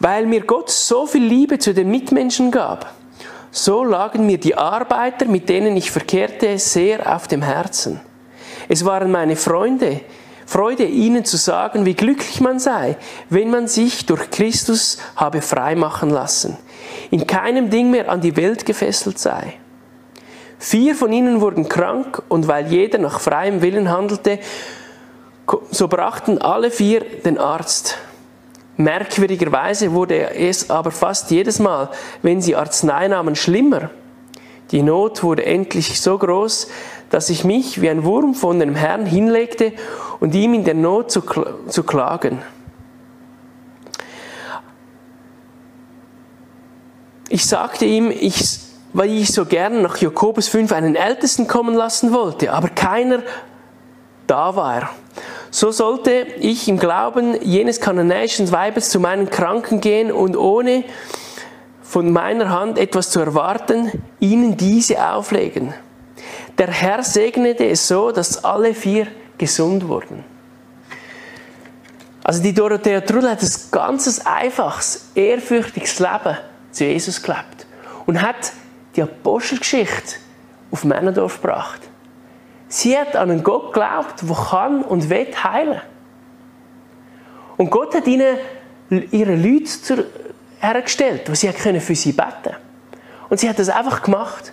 Weil 0.00 0.26
mir 0.26 0.42
Gott 0.42 0.70
so 0.70 1.06
viel 1.06 1.24
Liebe 1.24 1.58
zu 1.58 1.72
den 1.72 1.90
Mitmenschen 1.90 2.50
gab, 2.50 2.92
so 3.54 3.84
lagen 3.84 4.26
mir 4.26 4.38
die 4.38 4.56
Arbeiter, 4.56 5.26
mit 5.26 5.48
denen 5.48 5.76
ich 5.76 5.90
verkehrte, 5.90 6.58
sehr 6.58 7.14
auf 7.14 7.28
dem 7.28 7.42
Herzen. 7.42 8.00
Es 8.68 8.84
waren 8.84 9.10
meine 9.10 9.36
Freunde, 9.36 10.00
Freude, 10.46 10.84
ihnen 10.84 11.24
zu 11.24 11.38
sagen, 11.38 11.86
wie 11.86 11.94
glücklich 11.94 12.40
man 12.40 12.58
sei, 12.58 12.96
wenn 13.30 13.50
man 13.50 13.66
sich 13.66 14.04
durch 14.04 14.30
Christus 14.30 14.98
habe 15.16 15.40
freimachen 15.40 16.10
lassen 16.10 16.58
in 17.10 17.26
keinem 17.26 17.70
Ding 17.70 17.90
mehr 17.90 18.08
an 18.10 18.20
die 18.20 18.36
Welt 18.36 18.66
gefesselt 18.66 19.18
sei. 19.18 19.54
Vier 20.58 20.94
von 20.94 21.12
ihnen 21.12 21.40
wurden 21.40 21.68
krank 21.68 22.22
und 22.28 22.48
weil 22.48 22.66
jeder 22.66 22.98
nach 22.98 23.20
freiem 23.20 23.62
Willen 23.62 23.90
handelte, 23.90 24.38
so 25.70 25.88
brachten 25.88 26.38
alle 26.38 26.70
vier 26.70 27.00
den 27.00 27.38
Arzt. 27.38 27.98
Merkwürdigerweise 28.76 29.92
wurde 29.92 30.34
es 30.34 30.68
aber 30.68 30.90
fast 30.90 31.30
jedes 31.30 31.58
Mal, 31.60 31.90
wenn 32.22 32.40
sie 32.40 32.56
Arznei 32.56 33.08
nahmen, 33.08 33.36
schlimmer. 33.36 33.90
Die 34.70 34.82
Not 34.82 35.22
wurde 35.22 35.46
endlich 35.46 36.00
so 36.00 36.18
groß, 36.18 36.68
dass 37.10 37.30
ich 37.30 37.44
mich 37.44 37.80
wie 37.80 37.88
ein 37.88 38.02
Wurm 38.02 38.34
von 38.34 38.58
dem 38.58 38.74
Herrn 38.74 39.06
hinlegte 39.06 39.72
und 40.18 40.34
ihm 40.34 40.54
in 40.54 40.64
der 40.64 40.74
Not 40.74 41.12
zu, 41.12 41.22
zu 41.68 41.84
klagen. 41.84 42.42
Ich 47.28 47.46
sagte 47.46 47.84
ihm, 47.84 48.10
ich, 48.10 48.58
weil 48.92 49.10
ich 49.10 49.32
so 49.32 49.44
gern 49.44 49.82
nach 49.82 49.98
Jakobus 49.98 50.48
5 50.48 50.72
einen 50.72 50.96
Ältesten 50.96 51.46
kommen 51.46 51.74
lassen 51.74 52.12
wollte, 52.12 52.52
aber 52.52 52.68
keiner 52.68 53.22
da 54.26 54.56
war. 54.56 54.90
So 55.50 55.70
sollte 55.70 56.26
ich 56.38 56.68
im 56.68 56.78
Glauben 56.78 57.40
jenes 57.42 57.80
kananäischen 57.80 58.50
Weibes 58.50 58.90
zu 58.90 58.98
meinen 58.98 59.30
Kranken 59.30 59.80
gehen 59.80 60.10
und 60.10 60.36
ohne 60.36 60.84
von 61.82 62.12
meiner 62.12 62.50
Hand 62.50 62.78
etwas 62.78 63.10
zu 63.10 63.20
erwarten, 63.20 63.92
ihnen 64.18 64.56
diese 64.56 65.08
auflegen. 65.08 65.74
Der 66.58 66.68
Herr 66.68 67.02
segnete 67.02 67.68
es 67.68 67.86
so, 67.86 68.10
dass 68.10 68.42
alle 68.44 68.74
vier 68.74 69.06
gesund 69.38 69.86
wurden. 69.86 70.24
Also 72.24 72.42
die 72.42 72.54
Dorothea 72.54 73.00
Trudel 73.02 73.30
hat 73.30 73.42
ein 73.42 73.50
ganz 73.70 74.20
einfaches, 74.24 75.10
ehrfürchtiges 75.14 75.98
Leben 76.00 76.36
zu 76.72 76.84
Jesus 76.84 77.22
gelebt 77.22 77.66
und 78.06 78.20
hat 78.20 78.52
die 78.96 79.02
Apostelgeschichte 79.02 80.16
auf 80.70 80.84
Männerdorf 80.84 81.40
gebracht. 81.40 81.80
Sie 82.74 82.98
hat 82.98 83.14
an 83.14 83.30
einen 83.30 83.44
Gott 83.44 83.72
geglaubt, 83.72 84.28
der 84.28 84.36
kann 84.36 84.82
und 84.82 85.08
will 85.08 85.28
heilen. 85.44 85.80
Und 87.56 87.70
Gott 87.70 87.94
hat 87.94 88.04
ihnen 88.08 88.36
ihre 89.12 89.36
Leute 89.36 90.08
hergestellt, 90.58 91.28
die 91.28 91.36
sie 91.36 91.52
für 91.52 91.94
sie 91.94 92.10
beten 92.10 92.32
können. 92.42 92.56
Und 93.30 93.38
sie 93.38 93.48
hat 93.48 93.60
das 93.60 93.68
einfach 93.68 94.02
gemacht. 94.02 94.52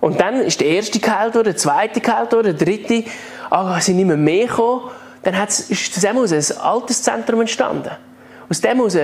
Und 0.00 0.18
dann 0.18 0.36
ist 0.36 0.60
der 0.60 0.68
erste 0.68 1.00
geheilt 1.00 1.34
der 1.34 1.54
zweite 1.54 2.00
geheilt 2.00 2.32
der 2.32 2.54
dritte. 2.54 3.04
Aber 3.50 3.78
sie 3.82 3.92
nicht 3.92 4.06
mehr, 4.06 4.16
mehr 4.16 4.46
gekommen. 4.46 4.90
Dann 5.22 5.34
ist 5.34 5.70
aus 5.70 6.00
dem 6.00 6.16
ein 6.16 6.62
altes 6.62 7.02
Zentrum 7.02 7.42
entstanden. 7.42 7.90
Aus 8.48 8.62
dem 8.62 8.78
heraus 8.78 8.96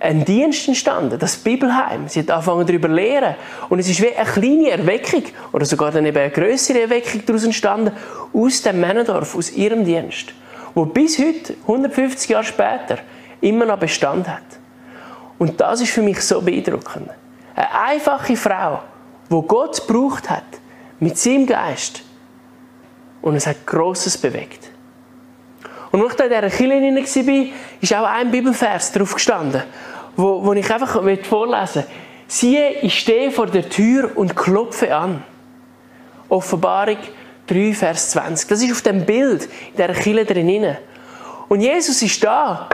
ein 0.00 0.24
Dienst 0.24 0.66
entstanden, 0.66 1.18
das 1.18 1.36
Bibelheim. 1.36 2.08
Sie 2.08 2.20
hat 2.20 2.30
angefangen 2.30 2.66
darüber 2.66 2.88
zu 2.88 2.94
lehren. 2.94 3.34
Und 3.68 3.78
es 3.78 3.88
ist 3.88 4.00
wie 4.00 4.14
eine 4.14 4.28
kleine 4.28 4.70
Erweckung, 4.70 5.24
oder 5.52 5.66
sogar 5.66 5.92
dann 5.92 6.06
eben 6.06 6.16
eine 6.16 6.30
größere 6.30 6.80
Erweckung 6.80 7.22
daraus 7.26 7.44
entstanden, 7.44 7.92
aus 8.32 8.62
dem 8.62 8.80
Männendorf, 8.80 9.36
aus 9.36 9.52
ihrem 9.52 9.84
Dienst. 9.84 10.32
Wo 10.74 10.86
bis 10.86 11.18
heute, 11.18 11.54
150 11.62 12.30
Jahre 12.30 12.44
später, 12.44 12.98
immer 13.42 13.66
noch 13.66 13.78
Bestand 13.78 14.26
hat. 14.26 14.42
Und 15.38 15.60
das 15.60 15.82
ist 15.82 15.92
für 15.92 16.02
mich 16.02 16.20
so 16.22 16.40
beeindruckend. 16.40 17.10
Eine 17.54 17.80
einfache 17.88 18.36
Frau, 18.36 18.82
wo 19.28 19.42
Gott 19.42 19.86
gebraucht 19.86 20.30
hat, 20.30 20.44
mit 20.98 21.18
seinem 21.18 21.46
Geist. 21.46 22.02
Und 23.20 23.36
es 23.36 23.46
hat 23.46 23.66
Grosses 23.66 24.16
bewegt. 24.16 24.70
Und 25.90 26.02
als 26.02 26.12
ich 26.12 26.16
da 26.16 26.24
in 26.24 26.30
dieser 26.30 26.56
Kirche 26.56 27.26
war, 27.26 27.46
ist 27.80 27.94
auch 27.94 28.06
ein 28.06 28.30
Bibelvers 28.30 28.92
drauf 28.92 29.14
gestanden, 29.14 29.62
wo, 30.20 30.44
wo 30.44 30.52
ich 30.52 30.72
einfach 30.72 31.02
vorlesen 31.22 31.74
will. 31.82 31.84
Siehe, 32.26 32.70
ich 32.82 32.98
stehe 33.00 33.30
vor 33.32 33.46
der 33.46 33.68
Tür 33.68 34.12
und 34.14 34.36
klopfe 34.36 34.94
an. 34.94 35.24
Offenbarung 36.28 36.98
3, 37.48 37.74
Vers 37.74 38.10
20. 38.10 38.48
Das 38.48 38.62
ist 38.62 38.70
auf 38.70 38.82
dem 38.82 39.04
Bild 39.04 39.44
in 39.44 39.76
dieser 39.76 39.92
Kille 39.94 40.24
drin. 40.24 40.76
Und 41.48 41.60
Jesus 41.60 42.00
ist 42.02 42.22
da 42.22 42.68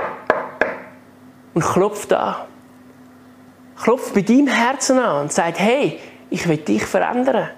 und 1.54 1.64
klopft 1.64 2.12
an. 2.12 2.36
Klopft 3.82 4.12
bei 4.12 4.20
deinem 4.20 4.48
Herzen 4.48 4.98
an 4.98 5.22
und 5.22 5.32
sagt, 5.32 5.58
hey, 5.58 5.98
ich 6.28 6.46
will 6.46 6.58
dich 6.58 6.84
verändern. 6.84 7.48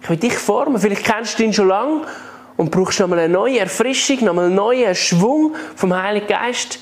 Ich 0.00 0.08
will 0.08 0.16
dich 0.16 0.34
formen. 0.34 0.80
Vielleicht 0.80 1.04
kennst 1.04 1.38
du 1.38 1.42
ihn 1.42 1.52
schon 1.52 1.68
lange 1.68 2.02
und 2.56 2.70
brauchst 2.70 3.00
nochmal 3.00 3.18
eine 3.18 3.32
neue 3.32 3.58
Erfrischung, 3.58 4.24
nochmal 4.24 4.46
einen 4.46 4.54
neuen 4.54 4.94
Schwung 4.94 5.54
vom 5.76 5.94
Heiligen 5.94 6.26
Geist, 6.26 6.78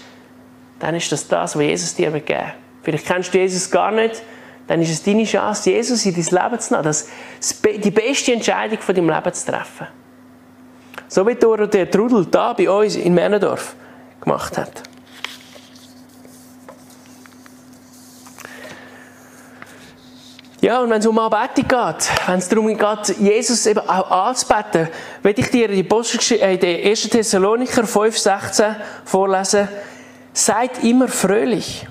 dann 0.78 0.94
ist 0.94 1.10
das 1.10 1.26
das, 1.26 1.56
was 1.56 1.62
Jesus 1.62 1.94
dir 1.94 2.10
geben 2.10 2.28
will. 2.28 2.52
Vielleicht 2.82 3.06
kennst 3.06 3.34
du 3.34 3.38
Jesus 3.38 3.70
gar 3.70 3.90
nicht, 3.90 4.22
dann 4.66 4.82
ist 4.82 4.90
es 4.90 5.02
deine 5.02 5.24
Chance, 5.24 5.70
Jesus 5.70 6.04
in 6.06 6.14
dein 6.14 6.24
Leben 6.24 6.60
zu 6.60 6.72
nehmen, 6.72 6.84
das, 6.84 7.08
die 7.64 7.90
beste 7.90 8.32
Entscheidung 8.32 8.78
von 8.78 8.94
deinem 8.94 9.10
Leben 9.10 9.32
zu 9.32 9.46
treffen. 9.46 9.86
So 11.08 11.26
wie 11.26 11.34
der 11.34 11.90
Trudel 11.90 12.26
da 12.26 12.52
bei 12.52 12.68
uns 12.68 12.96
in 12.96 13.14
Mernendorf 13.14 13.74
gemacht 14.20 14.58
hat. 14.58 14.82
Ja, 20.60 20.80
und 20.80 20.90
wenn 20.90 20.98
es 20.98 21.06
um 21.06 21.18
Anbetung 21.18 21.68
geht, 21.68 22.10
wenn 22.26 22.38
es 22.38 22.48
darum 22.48 22.66
geht, 22.66 23.18
Jesus 23.20 23.66
eben 23.66 23.88
auch 23.88 24.10
anzubeten, 24.10 24.88
werde 25.22 25.40
ich 25.40 25.50
dir 25.50 25.68
die 25.68 25.82
in 25.82 26.60
der 26.60 26.90
1. 26.90 27.02
Thessalonicher 27.02 27.82
5,16 27.82 28.74
vorlesen. 29.04 29.68
Seid 30.36 30.84
immer 30.84 31.08
fröhlich. 31.08 31.86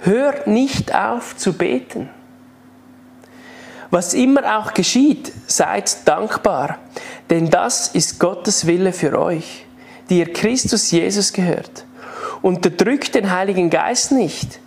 Hört 0.00 0.46
nicht 0.46 0.94
auf 0.94 1.36
zu 1.36 1.52
beten. 1.54 2.10
Was 3.90 4.12
immer 4.12 4.58
auch 4.58 4.74
geschieht, 4.74 5.32
seid 5.46 6.06
dankbar, 6.06 6.78
denn 7.30 7.48
das 7.48 7.88
ist 7.88 8.20
Gottes 8.20 8.66
Wille 8.66 8.92
für 8.92 9.18
euch, 9.18 9.64
die 10.10 10.18
ihr 10.18 10.32
Christus 10.32 10.90
Jesus 10.90 11.32
gehört. 11.32 11.86
Unterdrückt 12.42 13.14
den 13.14 13.32
Heiligen 13.32 13.70
Geist 13.70 14.12
nicht 14.12 14.60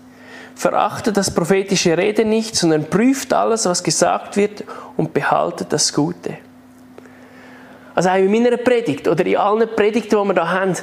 Verachtet 0.61 1.17
das 1.17 1.31
prophetische 1.31 1.97
Reden 1.97 2.29
nicht, 2.29 2.55
sondern 2.55 2.85
prüft 2.85 3.33
alles, 3.33 3.65
was 3.65 3.81
gesagt 3.81 4.37
wird 4.37 4.63
und 4.95 5.11
behaltet 5.11 5.73
das 5.73 5.91
Gute. 5.91 6.37
Also 7.95 8.09
auch 8.09 8.15
in 8.15 8.31
meiner 8.31 8.57
Predigt 8.57 9.07
oder 9.07 9.25
in 9.25 9.37
allen 9.37 9.67
Predigten, 9.75 10.09
die 10.09 10.27
wir 10.27 10.33
hier 10.35 10.51
haben, 10.51 10.75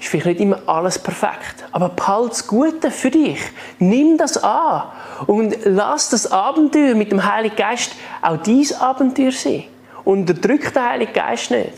ist 0.00 0.08
vielleicht 0.08 0.26
nicht 0.26 0.40
immer 0.40 0.60
alles 0.66 0.98
perfekt. 0.98 1.64
Aber 1.70 1.90
behalte 1.90 2.30
das 2.30 2.46
Gute 2.46 2.90
für 2.90 3.10
dich. 3.10 3.40
Nimm 3.78 4.16
das 4.16 4.42
an 4.42 4.84
und 5.26 5.56
lass 5.64 6.08
das 6.08 6.32
Abenteuer 6.32 6.94
mit 6.94 7.12
dem 7.12 7.24
Heiligen 7.24 7.56
Geist 7.56 7.92
auch 8.22 8.38
dein 8.38 8.66
Abenteuer 8.80 9.32
sein. 9.32 9.64
Unterdrück 10.04 10.72
den 10.72 10.82
Heiligen 10.82 11.12
Geist 11.12 11.50
nicht. 11.50 11.74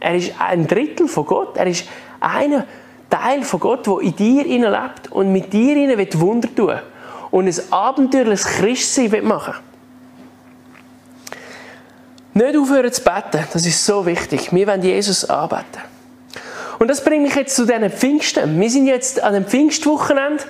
Er 0.00 0.14
ist 0.16 0.32
ein 0.40 0.66
Drittel 0.66 1.06
von 1.06 1.26
Gott. 1.26 1.56
Er 1.56 1.66
ist 1.66 1.84
einer 2.20 2.64
Teil 3.10 3.42
von 3.42 3.60
Gott, 3.60 3.86
der 3.86 4.00
in 4.00 4.16
dir 4.16 4.44
lebt 4.44 5.12
und 5.12 5.32
mit 5.32 5.52
dir 5.52 5.76
will 5.76 6.20
Wunder 6.20 6.48
tun 6.54 6.78
und 7.30 7.46
ein 7.46 7.72
abenteuerliches 7.72 8.44
Christsein 8.44 9.24
machen 9.24 9.54
Nicht 12.34 12.56
aufhören 12.56 12.92
zu 12.92 13.02
beten, 13.02 13.44
das 13.52 13.66
ist 13.66 13.84
so 13.84 14.04
wichtig. 14.06 14.52
Wir 14.52 14.66
wollen 14.66 14.82
Jesus 14.82 15.24
anbeten. 15.24 15.97
Und 16.78 16.88
das 16.88 17.02
bringt 17.02 17.22
mich 17.22 17.34
jetzt 17.34 17.56
zu 17.56 17.66
diesen 17.66 17.90
Pfingsten. 17.90 18.60
Wir 18.60 18.70
sind 18.70 18.86
jetzt 18.86 19.22
an 19.22 19.34
dem 19.34 19.44
Pfingstwochenende 19.44 20.44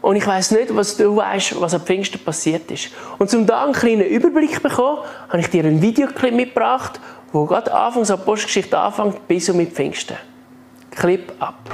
und 0.00 0.16
ich 0.16 0.26
weiß 0.26 0.50
nicht, 0.50 0.74
was 0.74 0.96
du 0.96 1.16
weißt, 1.16 1.60
was 1.60 1.74
am 1.74 1.82
Pfingsten 1.82 2.18
passiert 2.18 2.70
ist. 2.70 2.90
Und 3.18 3.30
zum 3.30 3.46
da 3.46 3.64
einen 3.64 3.72
kleinen 3.72 4.06
Überblick 4.06 4.56
zu 4.56 4.60
bekommen, 4.60 4.98
habe 5.28 5.38
ich 5.40 5.48
dir 5.48 5.64
einen 5.64 5.80
Videoclip 5.80 6.34
mitgebracht, 6.34 7.00
wo 7.32 7.46
gerade 7.46 7.72
anfangs 7.72 8.10
Apostelgeschichte 8.10 8.76
anfängt 8.76 9.28
bis 9.28 9.48
um 9.48 9.56
mit 9.56 9.72
Pfingsten. 9.72 10.16
Clip 10.90 11.32
ab. 11.38 11.70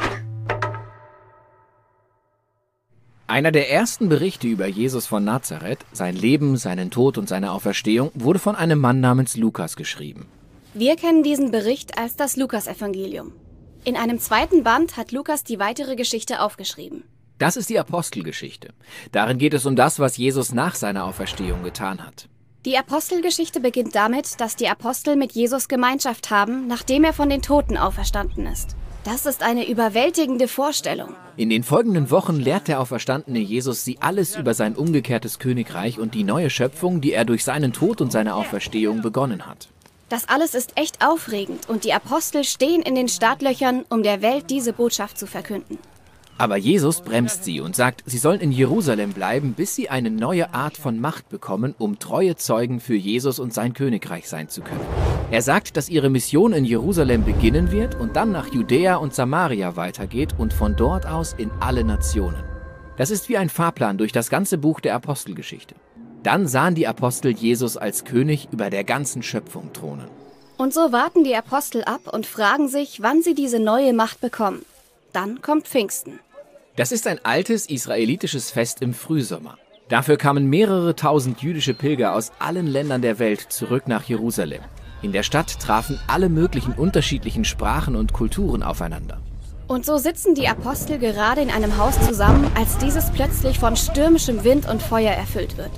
Einer 3.27 3.53
der 3.53 3.71
ersten 3.71 4.09
Berichte 4.09 4.47
über 4.47 4.67
Jesus 4.67 5.07
von 5.07 5.25
Nazareth, 5.25 5.81
sein 5.93 6.15
Leben, 6.15 6.57
seinen 6.57 6.91
Tod 6.91 7.19
und 7.19 7.29
seine 7.29 7.53
Auferstehung, 7.53 8.11
wurde 8.15 8.39
von 8.39 8.57
einem 8.57 8.79
Mann 8.79 9.01
namens 9.01 9.37
Lukas 9.37 9.77
geschrieben. 9.77 10.29
Wir 10.75 10.97
kennen 10.97 11.23
diesen 11.23 11.51
Bericht 11.51 11.99
als 11.99 12.17
das 12.17 12.37
Lukasevangelium. 12.37 13.33
In 13.85 13.97
einem 13.97 14.19
zweiten 14.19 14.65
Band 14.65 14.97
hat 14.97 15.13
Lukas 15.13 15.45
die 15.45 15.59
weitere 15.59 15.97
Geschichte 15.97 16.41
aufgeschrieben. 16.41 17.05
Das 17.39 17.57
ist 17.57 17.71
die 17.71 17.79
Apostelgeschichte. 17.79 18.71
Darin 19.13 19.39
geht 19.39 19.55
es 19.55 19.65
um 19.65 19.77
das, 19.77 19.99
was 19.99 20.17
Jesus 20.17 20.53
nach 20.53 20.75
seiner 20.75 21.05
Auferstehung 21.05 21.63
getan 21.63 22.05
hat. 22.05 22.29
Die 22.65 22.77
Apostelgeschichte 22.77 23.61
beginnt 23.61 23.95
damit, 23.95 24.41
dass 24.41 24.57
die 24.57 24.69
Apostel 24.69 25.15
mit 25.15 25.33
Jesus 25.33 25.69
Gemeinschaft 25.69 26.31
haben, 26.31 26.67
nachdem 26.67 27.05
er 27.05 27.13
von 27.13 27.31
den 27.31 27.41
Toten 27.41 27.77
auferstanden 27.77 28.47
ist. 28.47 28.75
Das 29.05 29.25
ist 29.25 29.43
eine 29.43 29.69
überwältigende 29.69 30.49
Vorstellung. 30.49 31.15
In 31.37 31.49
den 31.49 31.63
folgenden 31.63 32.11
Wochen 32.11 32.37
lehrt 32.37 32.67
der 32.67 32.81
auferstandene 32.81 33.39
Jesus 33.39 33.85
sie 33.85 33.99
alles 34.01 34.37
über 34.37 34.53
sein 34.55 34.75
umgekehrtes 34.75 35.39
Königreich 35.39 35.99
und 36.01 36.15
die 36.15 36.25
neue 36.25 36.51
Schöpfung, 36.51 37.01
die 37.01 37.13
er 37.13 37.25
durch 37.25 37.45
seinen 37.45 37.73
Tod 37.73 38.01
und 38.01 38.11
seine 38.11 38.35
Auferstehung 38.35 39.01
begonnen 39.01 39.47
hat. 39.47 39.69
Das 40.09 40.27
alles 40.27 40.55
ist 40.55 40.73
echt 40.77 41.05
aufregend 41.05 41.69
und 41.69 41.85
die 41.85 41.93
Apostel 41.93 42.43
stehen 42.43 42.81
in 42.81 42.95
den 42.95 43.09
Startlöchern, 43.09 43.85
um 43.91 44.03
der 44.03 44.23
Welt 44.23 44.49
diese 44.49 44.73
Botschaft 44.73 45.19
zu 45.19 45.27
verkünden. 45.27 45.79
Aber 46.39 46.57
Jesus 46.57 47.01
bremst 47.01 47.45
sie 47.45 47.61
und 47.61 47.75
sagt, 47.75 48.05
sie 48.07 48.17
sollen 48.17 48.41
in 48.41 48.53
Jerusalem 48.53 49.13
bleiben, 49.13 49.55
bis 49.55 49.75
sie 49.75 49.91
eine 49.91 50.11
neue 50.11 50.55
Art 50.55 50.77
von 50.77 51.01
Macht 51.01 51.29
bekommen, 51.29 51.75
um 51.79 51.99
treue 51.99 52.37
Zeugen 52.37 52.79
für 52.79 52.95
Jesus 52.95 53.41
und 53.41 53.53
sein 53.53 53.75
Königreich 53.75 54.29
sein 54.29 54.49
zu 54.49 54.63
können. 54.63 54.87
Er 55.33 55.43
sagt, 55.43 55.77
dass 55.77 55.89
ihre 55.89 56.11
Mission 56.11 56.53
in 56.53 56.65
Jerusalem 56.65 57.25
beginnen 57.25 57.73
wird 57.73 57.97
und 57.97 58.15
dann 58.15 58.31
nach 58.31 58.53
Judäa 58.53 58.97
und 58.97 59.15
Samaria 59.15 59.75
weitergeht 59.77 60.37
und 60.39 60.55
von 60.55 60.77
dort 60.77 61.07
aus 61.07 61.35
in 61.37 61.51
alle 61.61 61.83
Nationen. 61.83 62.43
Das 62.97 63.11
ist 63.11 63.29
wie 63.29 63.37
ein 63.37 63.49
Fahrplan 63.49 63.99
durch 63.99 64.13
das 64.13 64.31
ganze 64.31 64.59
Buch 64.59 64.81
der 64.81 64.95
Apostelgeschichte. 64.95 65.75
Dann 66.29 66.47
sahen 66.47 66.75
die 66.75 66.87
Apostel 66.87 67.31
Jesus 67.31 67.79
als 67.79 68.05
König 68.05 68.49
über 68.53 68.69
der 68.69 68.85
ganzen 68.85 69.23
Schöpfung 69.23 69.73
thronen. 69.73 70.09
Und 70.59 70.75
so 70.75 70.93
warten 70.93 71.25
die 71.25 71.35
Apostel 71.35 71.85
ab 71.85 72.03
und 72.13 72.27
fragen 72.27 72.69
sich, 72.69 73.01
wann 73.01 73.23
sie 73.23 73.35
diese 73.35 73.59
neue 73.59 73.95
Macht 73.95 74.21
bekommen. 74.21 74.63
Dann 75.15 75.41
kommt 75.41 75.67
Pfingsten. 75.67 76.21
Das 76.77 76.93
ist 76.93 77.07
ein 77.07 77.19
altes 77.25 77.65
israelitisches 77.65 78.51
Fest 78.51 78.83
im 78.83 78.93
Frühsommer. 78.93 79.57
Dafür 79.89 80.19
kamen 80.19 80.51
mehrere 80.51 80.95
tausend 80.95 81.41
jüdische 81.41 81.73
Pilger 81.73 82.15
aus 82.15 82.31
allen 82.41 82.67
Ländern 82.67 83.01
der 83.01 83.19
Welt 83.19 83.41
zurück 83.49 83.89
nach 83.89 84.05
Jerusalem. 84.05 84.61
In 85.01 85.13
der 85.13 85.23
Stadt 85.23 85.59
trafen 85.59 85.99
alle 86.09 86.29
möglichen 86.29 86.75
unterschiedlichen 86.75 87.47
Sprachen 87.47 87.97
und 87.97 88.13
Kulturen 88.13 88.63
aufeinander. 88.63 89.17
Und 89.67 89.87
so 89.87 89.97
sitzen 89.97 90.35
die 90.35 90.47
Apostel 90.47 90.99
gerade 90.99 91.41
in 91.41 91.49
einem 91.49 91.79
Haus 91.79 91.99
zusammen, 92.07 92.51
als 92.55 92.77
dieses 92.77 93.11
plötzlich 93.13 93.59
von 93.59 93.77
stürmischem 93.77 94.45
Wind 94.45 94.69
und 94.69 94.83
Feuer 94.83 95.13
erfüllt 95.13 95.57
wird. 95.57 95.71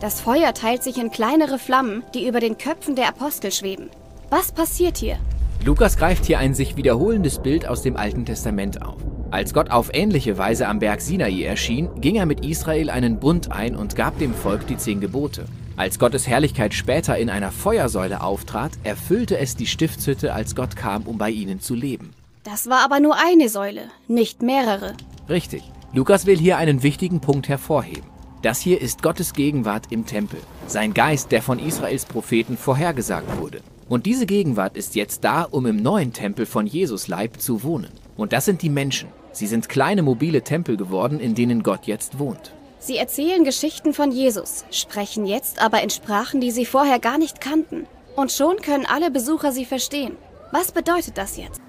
Das 0.00 0.20
Feuer 0.20 0.54
teilt 0.54 0.84
sich 0.84 0.96
in 0.96 1.10
kleinere 1.10 1.58
Flammen, 1.58 2.04
die 2.14 2.28
über 2.28 2.38
den 2.38 2.56
Köpfen 2.56 2.94
der 2.94 3.08
Apostel 3.08 3.50
schweben. 3.50 3.90
Was 4.30 4.52
passiert 4.52 4.96
hier? 4.96 5.18
Lukas 5.64 5.96
greift 5.96 6.24
hier 6.24 6.38
ein 6.38 6.54
sich 6.54 6.76
wiederholendes 6.76 7.40
Bild 7.40 7.66
aus 7.66 7.82
dem 7.82 7.96
Alten 7.96 8.24
Testament 8.24 8.80
auf. 8.80 8.98
Als 9.32 9.52
Gott 9.52 9.72
auf 9.72 9.90
ähnliche 9.92 10.38
Weise 10.38 10.68
am 10.68 10.78
Berg 10.78 11.00
Sinai 11.00 11.42
erschien, 11.42 11.88
ging 12.00 12.14
er 12.14 12.26
mit 12.26 12.46
Israel 12.46 12.90
einen 12.90 13.18
Bund 13.18 13.50
ein 13.50 13.74
und 13.74 13.96
gab 13.96 14.16
dem 14.20 14.34
Volk 14.34 14.68
die 14.68 14.76
zehn 14.76 15.00
Gebote. 15.00 15.46
Als 15.76 15.98
Gottes 15.98 16.28
Herrlichkeit 16.28 16.74
später 16.74 17.18
in 17.18 17.28
einer 17.28 17.50
Feuersäule 17.50 18.22
auftrat, 18.22 18.72
erfüllte 18.84 19.36
es 19.38 19.56
die 19.56 19.66
Stiftshütte, 19.66 20.32
als 20.32 20.54
Gott 20.54 20.76
kam, 20.76 21.02
um 21.02 21.18
bei 21.18 21.30
ihnen 21.30 21.60
zu 21.60 21.74
leben. 21.74 22.12
Das 22.44 22.70
war 22.70 22.84
aber 22.84 23.00
nur 23.00 23.16
eine 23.16 23.48
Säule, 23.48 23.82
nicht 24.06 24.42
mehrere. 24.42 24.94
Richtig. 25.28 25.64
Lukas 25.92 26.24
will 26.24 26.38
hier 26.38 26.56
einen 26.56 26.82
wichtigen 26.84 27.20
Punkt 27.20 27.48
hervorheben. 27.48 28.17
Das 28.40 28.60
hier 28.60 28.80
ist 28.80 29.02
Gottes 29.02 29.32
Gegenwart 29.32 29.86
im 29.90 30.06
Tempel, 30.06 30.38
sein 30.68 30.94
Geist, 30.94 31.32
der 31.32 31.42
von 31.42 31.58
Israels 31.58 32.04
Propheten 32.04 32.56
vorhergesagt 32.56 33.40
wurde. 33.40 33.62
Und 33.88 34.06
diese 34.06 34.26
Gegenwart 34.26 34.76
ist 34.76 34.94
jetzt 34.94 35.24
da, 35.24 35.42
um 35.42 35.66
im 35.66 35.82
neuen 35.82 36.12
Tempel 36.12 36.46
von 36.46 36.64
Jesus 36.64 37.08
Leib 37.08 37.40
zu 37.40 37.64
wohnen. 37.64 37.90
Und 38.16 38.32
das 38.32 38.44
sind 38.44 38.62
die 38.62 38.68
Menschen. 38.68 39.08
Sie 39.32 39.48
sind 39.48 39.68
kleine 39.68 40.02
mobile 40.02 40.42
Tempel 40.42 40.76
geworden, 40.76 41.18
in 41.18 41.34
denen 41.34 41.64
Gott 41.64 41.86
jetzt 41.86 42.20
wohnt. 42.20 42.52
Sie 42.78 42.96
erzählen 42.96 43.42
Geschichten 43.42 43.92
von 43.92 44.12
Jesus, 44.12 44.64
sprechen 44.70 45.26
jetzt 45.26 45.60
aber 45.60 45.82
in 45.82 45.90
Sprachen, 45.90 46.40
die 46.40 46.52
sie 46.52 46.64
vorher 46.64 47.00
gar 47.00 47.18
nicht 47.18 47.40
kannten. 47.40 47.88
Und 48.14 48.30
schon 48.30 48.58
können 48.58 48.86
alle 48.86 49.10
Besucher 49.10 49.50
sie 49.50 49.64
verstehen. 49.64 50.16
Was 50.52 50.70
bedeutet 50.70 51.18
das 51.18 51.36
jetzt? 51.36 51.60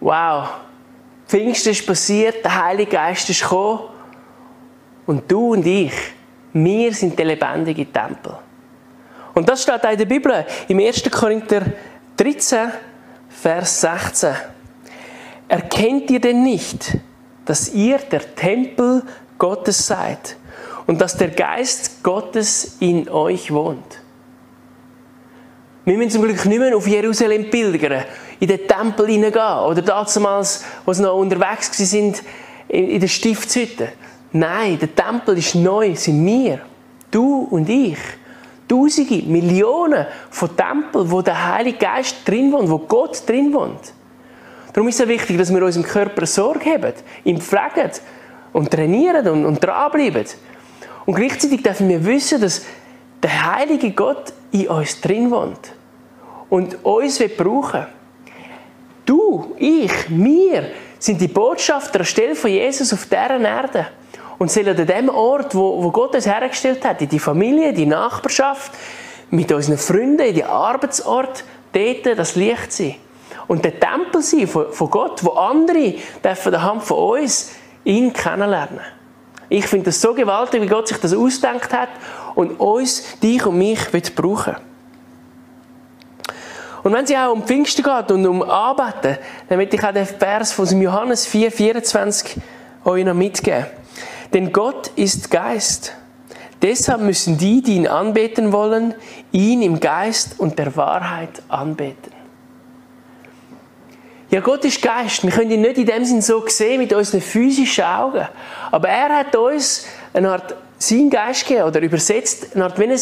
Wow, 0.00 0.48
Pfingst 1.28 1.68
ist 1.68 1.86
passiert, 1.86 2.44
der 2.44 2.64
Heilige 2.64 2.90
Geist 2.90 3.30
ist 3.30 3.42
gekommen 3.42 3.91
und 5.12 5.30
du 5.30 5.52
und 5.52 5.66
ich, 5.66 5.92
wir 6.54 6.94
sind 6.94 7.18
der 7.18 7.26
lebendige 7.26 7.84
Tempel. 7.92 8.34
Und 9.34 9.46
das 9.46 9.62
steht 9.62 9.84
auch 9.84 9.90
in 9.90 9.98
der 9.98 10.06
Bibel, 10.06 10.46
im 10.68 10.78
1. 10.78 11.10
Korinther 11.10 11.60
13, 12.16 12.70
Vers 13.28 13.82
16. 13.82 14.30
Erkennt 15.48 16.10
ihr 16.10 16.18
denn 16.18 16.42
nicht, 16.42 16.96
dass 17.44 17.74
ihr 17.74 17.98
der 17.98 18.34
Tempel 18.34 19.02
Gottes 19.36 19.86
seid 19.86 20.36
und 20.86 20.98
dass 20.98 21.18
der 21.18 21.28
Geist 21.28 22.02
Gottes 22.02 22.78
in 22.80 23.06
euch 23.10 23.52
wohnt? 23.52 24.00
Wir 25.84 25.98
müssen 25.98 26.12
zum 26.12 26.22
Glück 26.22 26.42
nicht 26.46 26.58
mehr 26.58 26.74
auf 26.74 26.88
Jerusalem 26.88 27.50
pilgern, 27.50 28.04
in 28.40 28.48
den 28.48 28.66
Tempel 28.66 29.08
hineingehen 29.08 29.58
oder 29.58 29.82
damals, 29.82 30.64
wo 30.86 30.92
sie 30.94 31.02
noch 31.02 31.18
unterwegs 31.18 31.70
sind, 31.76 32.22
in 32.68 32.98
der 32.98 33.08
Stiftshütte. 33.08 33.92
Nein, 34.32 34.78
der 34.78 34.94
Tempel 34.94 35.36
ist 35.38 35.54
neu, 35.54 35.94
sind 35.94 36.24
wir. 36.24 36.60
Du 37.10 37.46
und 37.50 37.68
ich. 37.68 37.98
Tausende, 38.66 39.22
Millionen 39.26 40.06
von 40.30 40.56
Tempeln, 40.56 41.10
wo 41.10 41.20
der 41.20 41.54
Heilige 41.54 41.76
Geist 41.76 42.26
drin 42.26 42.50
wohnt, 42.52 42.70
wo 42.70 42.78
Gott 42.78 43.28
drin 43.28 43.52
wohnt. 43.52 43.92
Darum 44.72 44.88
ist 44.88 44.98
es 44.98 45.06
wichtig, 45.06 45.36
dass 45.36 45.52
wir 45.52 45.62
unserem 45.62 45.86
Körper 45.86 46.24
Sorge 46.24 46.70
haben, 46.70 46.94
ihn 47.24 47.38
pflegen 47.38 47.90
und 48.54 48.70
trainieren 48.70 49.28
und, 49.28 49.44
und 49.44 49.62
dranbleiben. 49.62 50.24
Und 51.04 51.14
gleichzeitig 51.14 51.62
dürfen 51.62 51.90
wir 51.90 52.02
wissen, 52.02 52.40
dass 52.40 52.62
der 53.22 53.56
heilige 53.56 53.90
Gott 53.90 54.32
in 54.50 54.68
uns 54.68 54.98
drin 55.02 55.30
wohnt 55.30 55.74
und 56.48 56.82
uns 56.82 57.20
wird 57.20 57.36
brauchen. 57.36 57.86
Du, 59.04 59.54
ich, 59.58 59.92
wir 60.08 60.70
sind 60.98 61.20
die 61.20 61.28
Botschafter 61.28 62.00
anstelle 62.00 62.34
von 62.34 62.50
Jesus 62.50 62.92
auf 62.94 63.04
dieser 63.04 63.38
Erde 63.38 63.88
und 64.38 64.50
sollen 64.50 64.78
an 64.78 64.86
dem 64.86 65.08
Ort, 65.08 65.54
wo, 65.54 65.82
wo 65.82 65.90
Gott 65.90 66.14
uns 66.14 66.26
hergestellt 66.26 66.84
hat, 66.84 67.00
in 67.02 67.08
die 67.08 67.18
Familie, 67.18 67.72
die 67.72 67.86
Nachbarschaft, 67.86 68.72
mit 69.30 69.50
unseren 69.50 69.78
Freunden, 69.78 70.20
in 70.20 70.34
die 70.34 70.44
Arbeitsort, 70.44 71.44
dort 71.72 72.18
das 72.18 72.36
Licht 72.36 72.72
sein. 72.72 72.96
Und 73.48 73.64
der 73.64 73.78
Tempel 73.78 74.22
sein 74.22 74.46
von, 74.46 74.72
von 74.72 74.90
Gott, 74.90 75.24
wo 75.24 75.30
andere 75.30 75.94
dürfen 76.22 76.62
Hand 76.62 76.82
von 76.82 77.20
uns 77.20 77.52
ihn 77.84 78.12
kennenlernen. 78.12 78.80
Ich 79.48 79.66
finde 79.66 79.86
das 79.86 80.00
so 80.00 80.14
gewaltig, 80.14 80.62
wie 80.62 80.66
Gott 80.66 80.88
sich 80.88 80.98
das 80.98 81.14
ausdenkt 81.14 81.72
hat 81.72 81.90
und 82.34 82.58
uns, 82.60 83.18
dich 83.20 83.44
und 83.44 83.58
mich 83.58 83.92
wird 83.92 84.14
brauchen. 84.14 84.56
Und 86.82 86.92
wenn 86.92 87.04
es 87.04 87.14
auch 87.14 87.32
um 87.32 87.44
Pfingsten 87.44 87.82
geht 87.82 88.10
und 88.10 88.26
um 88.26 88.42
Arbeiten, 88.42 89.18
dann 89.48 89.58
möchte 89.58 89.76
ich 89.76 89.84
auch 89.84 89.92
den 89.92 90.06
Vers 90.06 90.52
von 90.52 90.80
Johannes 90.80 91.26
4, 91.26 91.52
24 91.52 92.40
euch 92.84 93.04
noch 93.04 93.14
mitgeben. 93.14 93.66
Denn 94.32 94.52
Gott 94.52 94.88
ist 94.96 95.30
Geist. 95.30 95.94
Deshalb 96.62 97.00
müssen 97.00 97.38
die, 97.38 97.60
die 97.60 97.76
ihn 97.76 97.88
anbeten 97.88 98.52
wollen, 98.52 98.94
ihn 99.32 99.62
im 99.62 99.80
Geist 99.80 100.38
und 100.38 100.58
der 100.58 100.74
Wahrheit 100.76 101.42
anbeten. 101.48 102.12
Ja, 104.30 104.40
Gott 104.40 104.64
ist 104.64 104.80
Geist. 104.80 105.24
Wir 105.24 105.30
können 105.30 105.50
ihn 105.50 105.60
nicht 105.60 105.76
in 105.76 105.84
dem 105.84 106.04
Sinn 106.04 106.22
so 106.22 106.42
sehen 106.46 106.80
mit 106.80 106.92
unseren 106.92 107.20
physischen 107.20 107.84
Augen. 107.84 108.26
Aber 108.70 108.88
er 108.88 109.18
hat 109.18 109.36
uns 109.36 109.84
eine 110.14 110.30
Art 110.30 110.54
seinen 110.78 111.10
Geist 111.10 111.46
gegeben 111.46 111.66
oder 111.66 111.80
übersetzt 111.80 112.54
eine 112.54 112.64
Art 112.64 112.78
wie 112.78 112.84
ein 112.84 112.98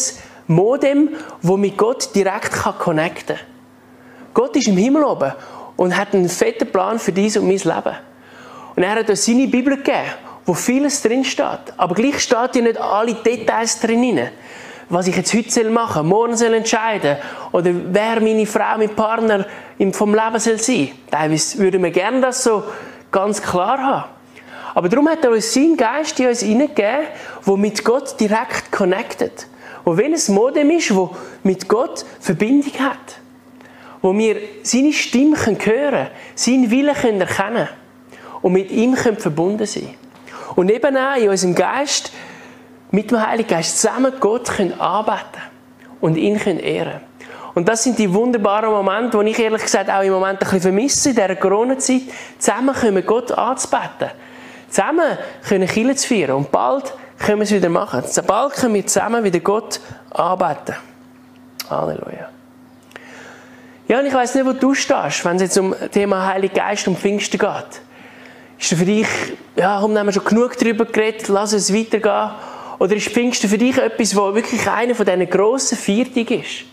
Modem, 0.47 1.09
wo 1.41 1.55
mit 1.55 1.77
Gott 1.77 2.13
direkt 2.13 2.51
connecten 2.51 3.37
kann. 3.37 3.45
Gott 4.33 4.55
ist 4.55 4.67
im 4.67 4.77
Himmel 4.77 5.03
oben 5.03 5.31
und 5.77 5.95
hat 5.95 6.13
einen 6.13 6.29
fetten 6.29 6.69
Plan 6.69 6.99
für 6.99 7.11
dies 7.11 7.37
und 7.37 7.47
mein 7.47 7.57
Leben. 7.57 7.95
Und 8.75 8.83
er 8.83 8.95
hat 8.95 9.09
uns 9.09 9.25
seine 9.25 9.47
Bibel 9.47 9.77
gegeben, 9.77 10.09
wo 10.45 10.53
vieles 10.53 11.01
drin 11.01 11.23
steht. 11.23 11.73
Aber 11.77 11.95
gleich 11.95 12.19
steht 12.19 12.55
ja 12.55 12.61
nicht 12.61 12.79
alle 12.79 13.13
Details 13.13 13.79
drin. 13.79 14.19
Was 14.89 15.07
ich 15.07 15.15
jetzt 15.15 15.33
heute 15.33 15.69
machen 15.69 15.93
soll, 15.93 16.03
morgen 16.03 16.35
soll 16.35 16.53
entscheiden 16.53 17.17
oder 17.51 17.71
wer 17.73 18.19
meine 18.19 18.45
Frau, 18.45 18.77
mein 18.77 18.93
Partner 18.93 19.45
vom 19.93 20.13
Leben 20.13 20.39
soll 20.39 20.59
sein. 20.59 20.89
Teilweise 21.09 21.57
würden 21.59 21.83
wir 21.83 21.91
gerne 21.91 22.19
das 22.19 22.43
so 22.43 22.63
ganz 23.11 23.41
klar 23.41 23.77
haben. 23.77 24.09
Aber 24.73 24.89
darum 24.89 25.07
hat 25.07 25.23
er 25.23 25.31
uns 25.31 25.53
seinen 25.53 25.77
Geist 25.77 26.19
in 26.19 26.27
uns 26.27 26.41
hineingegeben, 26.41 27.07
der 27.45 27.57
mit 27.57 27.83
Gott 27.85 28.19
direkt 28.19 28.71
connected. 28.71 29.47
Wo 29.85 29.95
wenn 29.95 30.13
ein 30.13 30.33
Modem 30.33 30.69
ist, 30.71 30.93
wo 30.93 31.15
mit 31.43 31.67
Gott 31.67 32.05
Verbindung 32.19 32.73
hat 32.79 33.21
wo 34.01 34.17
wir 34.17 34.37
seine 34.63 34.93
Stimme 34.93 35.37
hören 35.37 35.57
können, 35.57 36.07
seinen 36.35 36.71
Willen 36.71 36.95
können 36.95 37.21
erkennen 37.21 37.69
und 38.41 38.53
mit 38.53 38.71
ihm 38.71 38.95
können 38.95 39.17
verbunden 39.17 39.65
sein 39.65 39.89
Und 40.61 40.69
eben 40.69 40.95
auch 40.95 41.17
in 41.17 41.29
unserem 41.29 41.55
Geist 41.55 42.11
mit 42.91 43.09
dem 43.09 43.25
Heiligen 43.25 43.49
Geist 43.49 43.81
zusammen 43.81 44.13
Gott 44.19 44.47
können 44.47 44.79
arbeiten 44.79 45.41
und 45.99 46.17
ihn 46.17 46.37
können 46.39 46.59
ehren 46.59 47.01
und 47.53 47.67
das 47.67 47.83
sind 47.83 47.99
die 47.99 48.13
wunderbaren 48.13 48.69
Momente, 48.69 49.21
die 49.23 49.31
ich 49.31 49.39
ehrlich 49.39 49.63
gesagt 49.63 49.89
auch 49.89 50.03
im 50.03 50.13
Moment 50.13 50.35
ein 50.35 50.39
bisschen 50.39 50.61
vermisse 50.61 51.09
in 51.09 51.15
dieser 51.15 51.35
Corona-Zeit. 51.35 52.03
Zusammen 52.37 52.73
können 52.73 52.95
wir 52.95 53.01
Gott 53.01 53.31
anzubeten. 53.31 54.09
Zusammen 54.69 55.17
können 55.47 55.67
Kirche 55.67 55.95
zu 55.95 56.07
feiern. 56.07 56.31
Und 56.31 56.51
bald 56.51 56.93
können 57.19 57.39
wir 57.39 57.43
es 57.43 57.51
wieder 57.51 57.67
machen. 57.69 58.03
Bald 58.25 58.53
können 58.53 58.75
wir 58.75 58.87
zusammen 58.87 59.23
wieder 59.23 59.39
Gott 59.41 59.81
anbeten. 60.11 60.75
Halleluja. 61.69 62.29
Ja, 63.89 63.99
und 63.99 64.05
ich 64.05 64.13
weiß 64.13 64.35
nicht, 64.35 64.45
wo 64.45 64.53
du 64.53 64.73
stehst, 64.73 65.25
wenn 65.25 65.35
es 65.35 65.41
jetzt 65.41 65.57
um 65.57 65.75
das 65.77 65.89
Thema 65.89 66.25
Heilige 66.25 66.55
Geist 66.55 66.87
und 66.87 66.97
Pfingsten 66.97 67.37
geht. 67.37 67.81
Ist 68.61 68.75
für 68.75 68.85
dich, 68.85 69.07
ja, 69.55 69.81
haben 69.81 69.91
wir 69.93 70.11
schon 70.11 70.23
genug 70.23 70.55
darüber 70.55 70.85
geredet, 70.85 71.27
lass 71.29 71.51
es 71.51 71.73
weitergehen? 71.73 72.29
Oder 72.77 72.95
ist 72.95 73.09
Pfingsten 73.09 73.49
für 73.49 73.57
dich 73.57 73.75
etwas, 73.75 74.15
wo 74.15 74.35
wirklich 74.35 74.69
einer 74.69 74.93
von 74.93 75.03
diesen 75.03 75.27
grossen 75.27 75.79
Viertig 75.79 76.29
ist? 76.29 76.65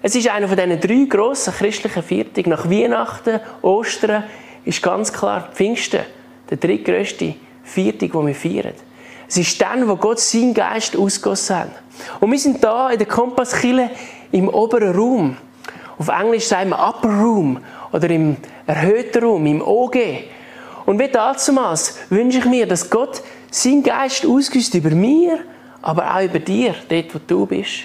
Es 0.00 0.14
ist 0.14 0.28
einer 0.30 0.48
von 0.48 0.56
diesen 0.56 0.80
drei 0.80 1.04
grossen 1.06 1.52
christlichen 1.52 2.02
Viertig. 2.02 2.46
Nach 2.46 2.70
Weihnachten, 2.70 3.40
Ostern 3.60 4.24
ist 4.64 4.82
ganz 4.82 5.12
klar 5.12 5.50
Pfingsten 5.52 6.00
der 6.48 6.56
drittgrößte 6.56 7.34
Viertig, 7.64 8.12
den 8.12 8.26
wir 8.26 8.34
feiern. 8.34 8.72
Es 9.28 9.36
ist 9.36 9.60
dann, 9.60 9.86
wo 9.86 9.96
Gott 9.96 10.20
seinen 10.20 10.54
Geist 10.54 10.96
ausgossen 10.96 11.56
hat. 11.56 11.70
Und 12.20 12.32
wir 12.32 12.38
sind 12.38 12.64
da 12.64 12.88
in 12.88 12.98
der 12.98 13.08
Kompasskille 13.08 13.90
im 14.32 14.48
oberen 14.48 14.96
Raum. 14.96 15.36
Auf 15.98 16.08
Englisch 16.08 16.46
sagen 16.46 16.70
wir 16.70 16.78
Upper 16.78 17.08
Room 17.08 17.58
oder 17.92 18.08
im 18.08 18.38
erhöhten 18.66 19.22
Raum, 19.22 19.44
im 19.44 19.60
OG. 19.60 19.96
Und 20.86 20.98
wie 20.98 21.08
damals 21.08 21.96
wünsche 22.10 22.38
ich 22.38 22.44
mir, 22.44 22.66
dass 22.66 22.90
Gott 22.90 23.22
seinen 23.50 23.82
Geist 23.82 24.26
ausgüsst 24.26 24.74
über 24.74 24.90
mir, 24.90 25.38
aber 25.80 26.14
auch 26.14 26.22
über 26.22 26.38
dir, 26.38 26.74
dort 26.88 27.14
wo 27.14 27.20
du 27.26 27.46
bist. 27.46 27.84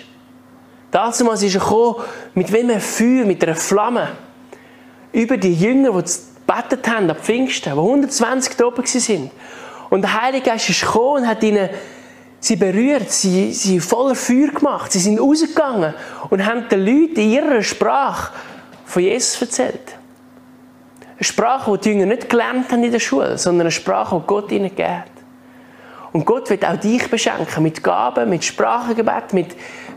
Damals 0.92 1.44
ist 1.44 1.54
er 1.54 1.62
gekommen, 1.62 1.96
mit 2.34 2.52
wem 2.52 2.70
ein 2.70 2.82
Feuer, 2.82 3.26
mit 3.26 3.44
einer 3.44 3.56
Flamme. 3.56 4.10
Über 5.12 5.38
die 5.38 5.54
Jünger, 5.54 6.02
die 6.02 6.12
gebetet 6.50 6.88
haben, 6.90 7.10
ab 7.10 7.20
Pfingsten, 7.22 7.76
wo 7.76 7.82
120 7.82 8.56
da 8.56 8.66
waren. 8.66 9.32
Und 9.90 10.02
der 10.02 10.22
Heilige 10.22 10.50
Geist 10.50 10.70
ist 10.70 10.82
gekommen 10.82 11.24
und 11.24 11.28
hat 11.28 11.44
ihnen 11.44 11.70
sie 12.40 12.56
berührt, 12.56 13.12
sie, 13.12 13.54
sie 13.54 13.80
voller 13.80 14.16
Feuer 14.16 14.48
gemacht. 14.48 14.92
Sie 14.92 15.00
sind 15.00 15.20
rausgegangen 15.20 15.94
und 16.30 16.46
haben 16.46 16.68
den 16.70 16.86
Leuten 16.86 17.20
in 17.20 17.32
ihrer 17.32 17.62
Sprache 17.62 18.34
von 18.86 19.04
Jesus 19.04 19.42
erzählt. 19.42 19.96
Eine 21.20 21.26
Sprache, 21.26 21.70
die 21.74 21.82
die 21.82 21.90
Jünger 21.90 22.06
nicht 22.06 22.30
gelernt 22.30 22.72
haben 22.72 22.82
in 22.82 22.94
der 22.94 23.00
Schule, 23.00 23.38
sondern 23.38 23.68
eine 23.68 23.72
Sprache, 23.72 24.16
die 24.22 24.26
Gott 24.26 24.52
ihnen 24.54 24.74
gibt. 24.74 25.12
Und 26.14 26.26
Gott 26.26 26.50
wird 26.50 26.64
auch 26.64 26.78
dich 26.78 27.10
beschenken 27.10 27.62
mit 27.62 27.84
Gaben, 27.84 28.30
mit 28.30 28.46
Sprachengebet, 28.46 29.34
mit, 29.34 29.48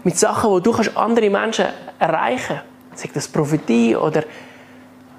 mit 0.02 0.18
Sachen, 0.18 0.52
die 0.56 0.62
du 0.62 0.72
kannst 0.72 0.96
andere 0.96 1.30
Menschen 1.30 1.66
erreichen 2.00 2.60
kannst. 2.90 3.04
Sei 3.04 3.10
das 3.14 3.28
Prophetie 3.28 3.94
oder 3.94 4.24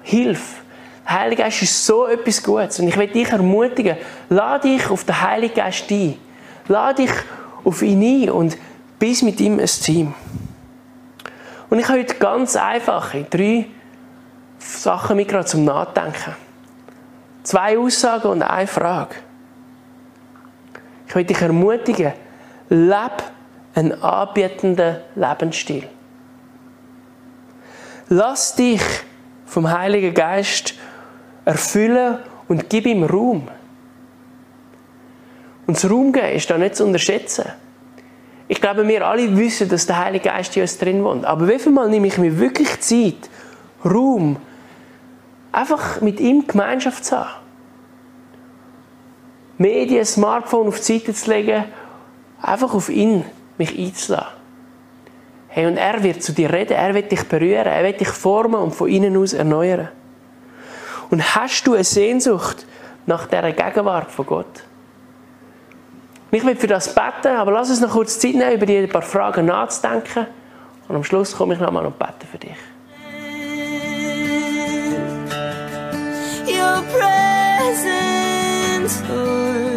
Hilfe. 0.02 0.62
Der 1.08 1.20
Heilige 1.20 1.42
Geist 1.42 1.62
ist 1.62 1.86
so 1.86 2.06
etwas 2.06 2.42
Gutes. 2.42 2.80
Und 2.80 2.88
ich 2.88 2.98
will 2.98 3.06
dich 3.06 3.30
ermutigen, 3.30 3.96
lade 4.28 4.68
dich 4.68 4.90
auf 4.90 5.04
den 5.04 5.18
Heiligen 5.22 5.54
Geist 5.54 5.90
ein. 5.90 6.16
Lade 6.68 7.02
dich 7.02 7.12
auf 7.64 7.80
ihn 7.80 8.02
ein 8.02 8.30
und 8.30 8.58
bist 8.98 9.22
mit 9.22 9.40
ihm 9.40 9.58
ein 9.58 9.66
Team. 9.66 10.12
Und 11.70 11.78
ich 11.78 11.88
habe 11.88 12.00
heute 12.00 12.14
ganz 12.16 12.56
einfache 12.56 13.24
drei 13.24 13.68
Sachen 14.64 15.16
mit 15.16 15.28
gerade 15.28 15.44
zum 15.44 15.64
Nachdenken. 15.64 16.34
Zwei 17.42 17.78
Aussagen 17.78 18.28
und 18.28 18.42
eine 18.42 18.66
Frage. 18.66 19.16
Ich 21.06 21.14
möchte 21.14 21.34
dich 21.34 21.42
ermutigen, 21.42 22.12
lebe 22.70 23.22
einen 23.74 24.02
anbietenden 24.02 24.96
Lebensstil. 25.14 25.86
Lass 28.08 28.56
dich 28.56 28.80
vom 29.46 29.70
Heiligen 29.70 30.14
Geist 30.14 30.74
erfüllen 31.44 32.18
und 32.48 32.70
gib 32.70 32.86
ihm 32.86 33.04
Raum. 33.04 33.48
Und 35.66 35.76
das 35.76 35.90
Raumgeben 35.90 36.30
ist 36.30 36.50
da 36.50 36.58
nicht 36.58 36.76
zu 36.76 36.84
unterschätzen. 36.84 37.44
Ich 38.48 38.60
glaube, 38.60 38.86
wir 38.86 39.06
alle 39.06 39.36
wissen, 39.36 39.68
dass 39.68 39.86
der 39.86 39.98
Heilige 39.98 40.28
Geist 40.28 40.56
in 40.56 40.62
uns 40.62 40.78
drin 40.78 41.02
wohnt. 41.02 41.24
Aber 41.24 41.48
wie 41.48 41.58
viel 41.58 41.72
Mal 41.72 41.88
nehme 41.88 42.06
ich 42.06 42.18
mir 42.18 42.38
wirklich 42.38 42.80
Zeit, 42.80 43.30
Raum, 43.84 44.36
einfach 45.54 46.00
mit 46.00 46.20
ihm 46.20 46.46
Gemeinschaft 46.46 47.04
zu 47.04 47.18
haben? 47.18 47.44
Medien, 49.58 50.04
Smartphone 50.04 50.68
auf 50.68 50.80
die 50.80 50.98
Seite 50.98 51.14
zu 51.14 51.30
legen, 51.30 51.64
einfach 52.42 52.74
auf 52.74 52.88
ihn 52.88 53.24
mich 53.56 53.78
einzulassen. 53.78 54.34
Hey, 55.48 55.66
und 55.66 55.76
er 55.76 56.02
wird 56.02 56.22
zu 56.22 56.32
dir 56.32 56.52
reden, 56.52 56.72
er 56.72 56.94
wird 56.94 57.12
dich 57.12 57.22
berühren, 57.28 57.66
er 57.66 57.84
wird 57.84 58.00
dich 58.00 58.08
formen 58.08 58.60
und 58.60 58.74
von 58.74 58.88
innen 58.88 59.16
aus 59.16 59.32
erneuern. 59.32 59.88
Und 61.10 61.36
hast 61.36 61.64
du 61.66 61.74
eine 61.74 61.84
Sehnsucht 61.84 62.66
nach 63.06 63.26
dieser 63.26 63.52
Gegenwart 63.52 64.10
von 64.10 64.26
Gott? 64.26 64.64
Ich 66.32 66.44
will 66.44 66.56
für 66.56 66.66
das 66.66 66.92
beten, 66.92 67.36
aber 67.36 67.52
lass 67.52 67.70
uns 67.70 67.80
noch 67.80 67.92
kurz 67.92 68.18
Zeit 68.18 68.34
nehmen, 68.34 68.54
über 68.54 68.66
die 68.66 68.88
paar 68.88 69.02
Fragen 69.02 69.46
nachzudenken. 69.46 70.26
Und 70.88 70.96
am 70.96 71.04
Schluss 71.04 71.36
komme 71.36 71.54
ich 71.54 71.60
nochmal 71.60 71.86
und 71.86 71.96
bete 71.96 72.26
für 72.28 72.38
dich. 72.38 72.56
Presence, 76.98 78.94
Lord. 79.08 79.73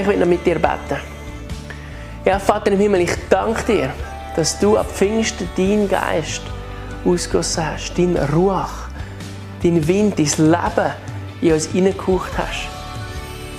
Ich 0.00 0.06
will 0.06 0.16
noch 0.16 0.26
mit 0.26 0.44
dir 0.44 0.56
beten. 0.56 1.00
Ja, 2.24 2.38
Vater 2.38 2.72
im 2.72 2.78
Himmel, 2.78 3.02
ich 3.02 3.12
danke 3.30 3.62
dir, 3.64 3.90
dass 4.34 4.58
du 4.58 4.76
ab 4.76 4.86
Pfingsten 4.90 5.48
deinen 5.56 5.88
Geist 5.88 6.42
ausgossen 7.04 7.64
hast, 7.64 7.96
dein 7.96 8.16
Ruach, 8.16 8.88
dein 9.62 9.86
Wind, 9.86 10.18
dein 10.18 10.50
Leben 10.50 10.92
in 11.40 11.52
uns 11.52 11.66
hineingehaucht 11.66 12.32
hast. 12.36 12.68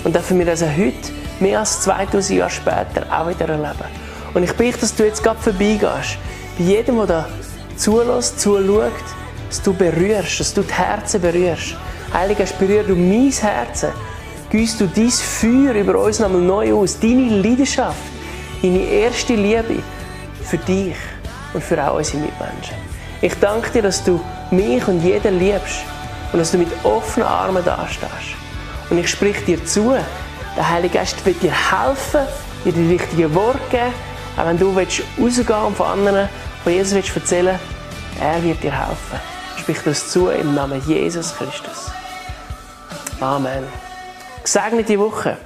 Und 0.04 0.14
dürfen 0.14 0.38
wir 0.38 0.46
das 0.46 0.62
also 0.62 0.76
heute, 0.76 1.12
mehr 1.40 1.60
als 1.60 1.80
2000 1.82 2.38
Jahre 2.38 2.50
später, 2.50 3.06
auch 3.10 3.28
wieder 3.28 3.48
erleben. 3.48 3.88
Und 4.34 4.42
ich 4.42 4.52
bitte, 4.52 4.80
dass 4.80 4.94
du 4.94 5.04
jetzt 5.04 5.22
gerade 5.22 5.40
vorbeigehst, 5.40 6.18
bei 6.58 6.64
jedem, 6.64 6.96
der 6.96 7.06
da 7.06 7.28
zulässt, 7.76 8.40
zuschaut, 8.40 8.92
dass 9.48 9.62
du 9.62 9.72
berührst, 9.72 10.40
dass 10.40 10.52
du 10.52 10.62
die 10.62 10.74
Herzen 10.74 11.20
berührst. 11.20 11.76
Heiliger 12.12 12.44
berühr 12.58 12.82
du 12.82 12.94
mein 12.94 13.30
Herz. 13.30 13.86
Gießt 14.50 14.80
du 14.80 14.86
dein 14.86 15.10
Feuer 15.10 15.74
über 15.74 15.98
uns 15.98 16.20
nochmal 16.20 16.40
neu 16.40 16.74
aus, 16.74 16.98
deine 16.98 17.40
Leidenschaft, 17.40 17.98
deine 18.62 18.78
erste 18.78 19.34
Liebe 19.34 19.82
für 20.44 20.58
dich 20.58 20.94
und 21.52 21.64
für 21.64 21.82
auch 21.84 21.96
unsere 21.96 22.18
Mitmenschen. 22.18 22.76
Ich 23.20 23.34
danke 23.40 23.70
dir, 23.70 23.82
dass 23.82 24.04
du 24.04 24.20
mich 24.50 24.86
und 24.86 25.02
jeden 25.02 25.38
liebst 25.38 25.80
und 26.32 26.38
dass 26.38 26.52
du 26.52 26.58
mit 26.58 26.68
offenen 26.84 27.26
Armen 27.26 27.64
dastehst. 27.64 28.36
Und 28.88 28.98
ich 28.98 29.08
sprich 29.08 29.44
dir 29.44 29.64
zu, 29.64 29.96
der 30.56 30.70
Heilige 30.70 30.98
Geist 30.98 31.24
wird 31.26 31.42
dir 31.42 31.52
helfen, 31.52 32.26
dir 32.64 32.72
die 32.72 32.92
richtigen 32.92 33.34
Worte 33.34 33.58
geben, 33.70 33.92
auch 34.36 34.46
wenn 34.46 34.58
du 34.58 34.68
rausgehen 34.68 35.06
willst 35.16 35.50
und 35.50 35.76
von 35.76 35.86
anderen 35.86 36.28
von 36.62 36.72
Jesus 36.72 36.92
erzählen 37.14 37.46
willst, 37.46 38.22
er 38.22 38.42
wird 38.42 38.62
dir 38.62 38.72
helfen. 38.72 39.20
Ich 39.56 39.62
sprich 39.62 39.78
das 39.84 40.10
zu 40.10 40.28
im 40.28 40.54
Namen 40.54 40.80
Jesus 40.86 41.34
Christus. 41.34 41.90
Amen. 43.20 43.85
Gesegnete 44.46 44.96
Woche. 44.96 45.36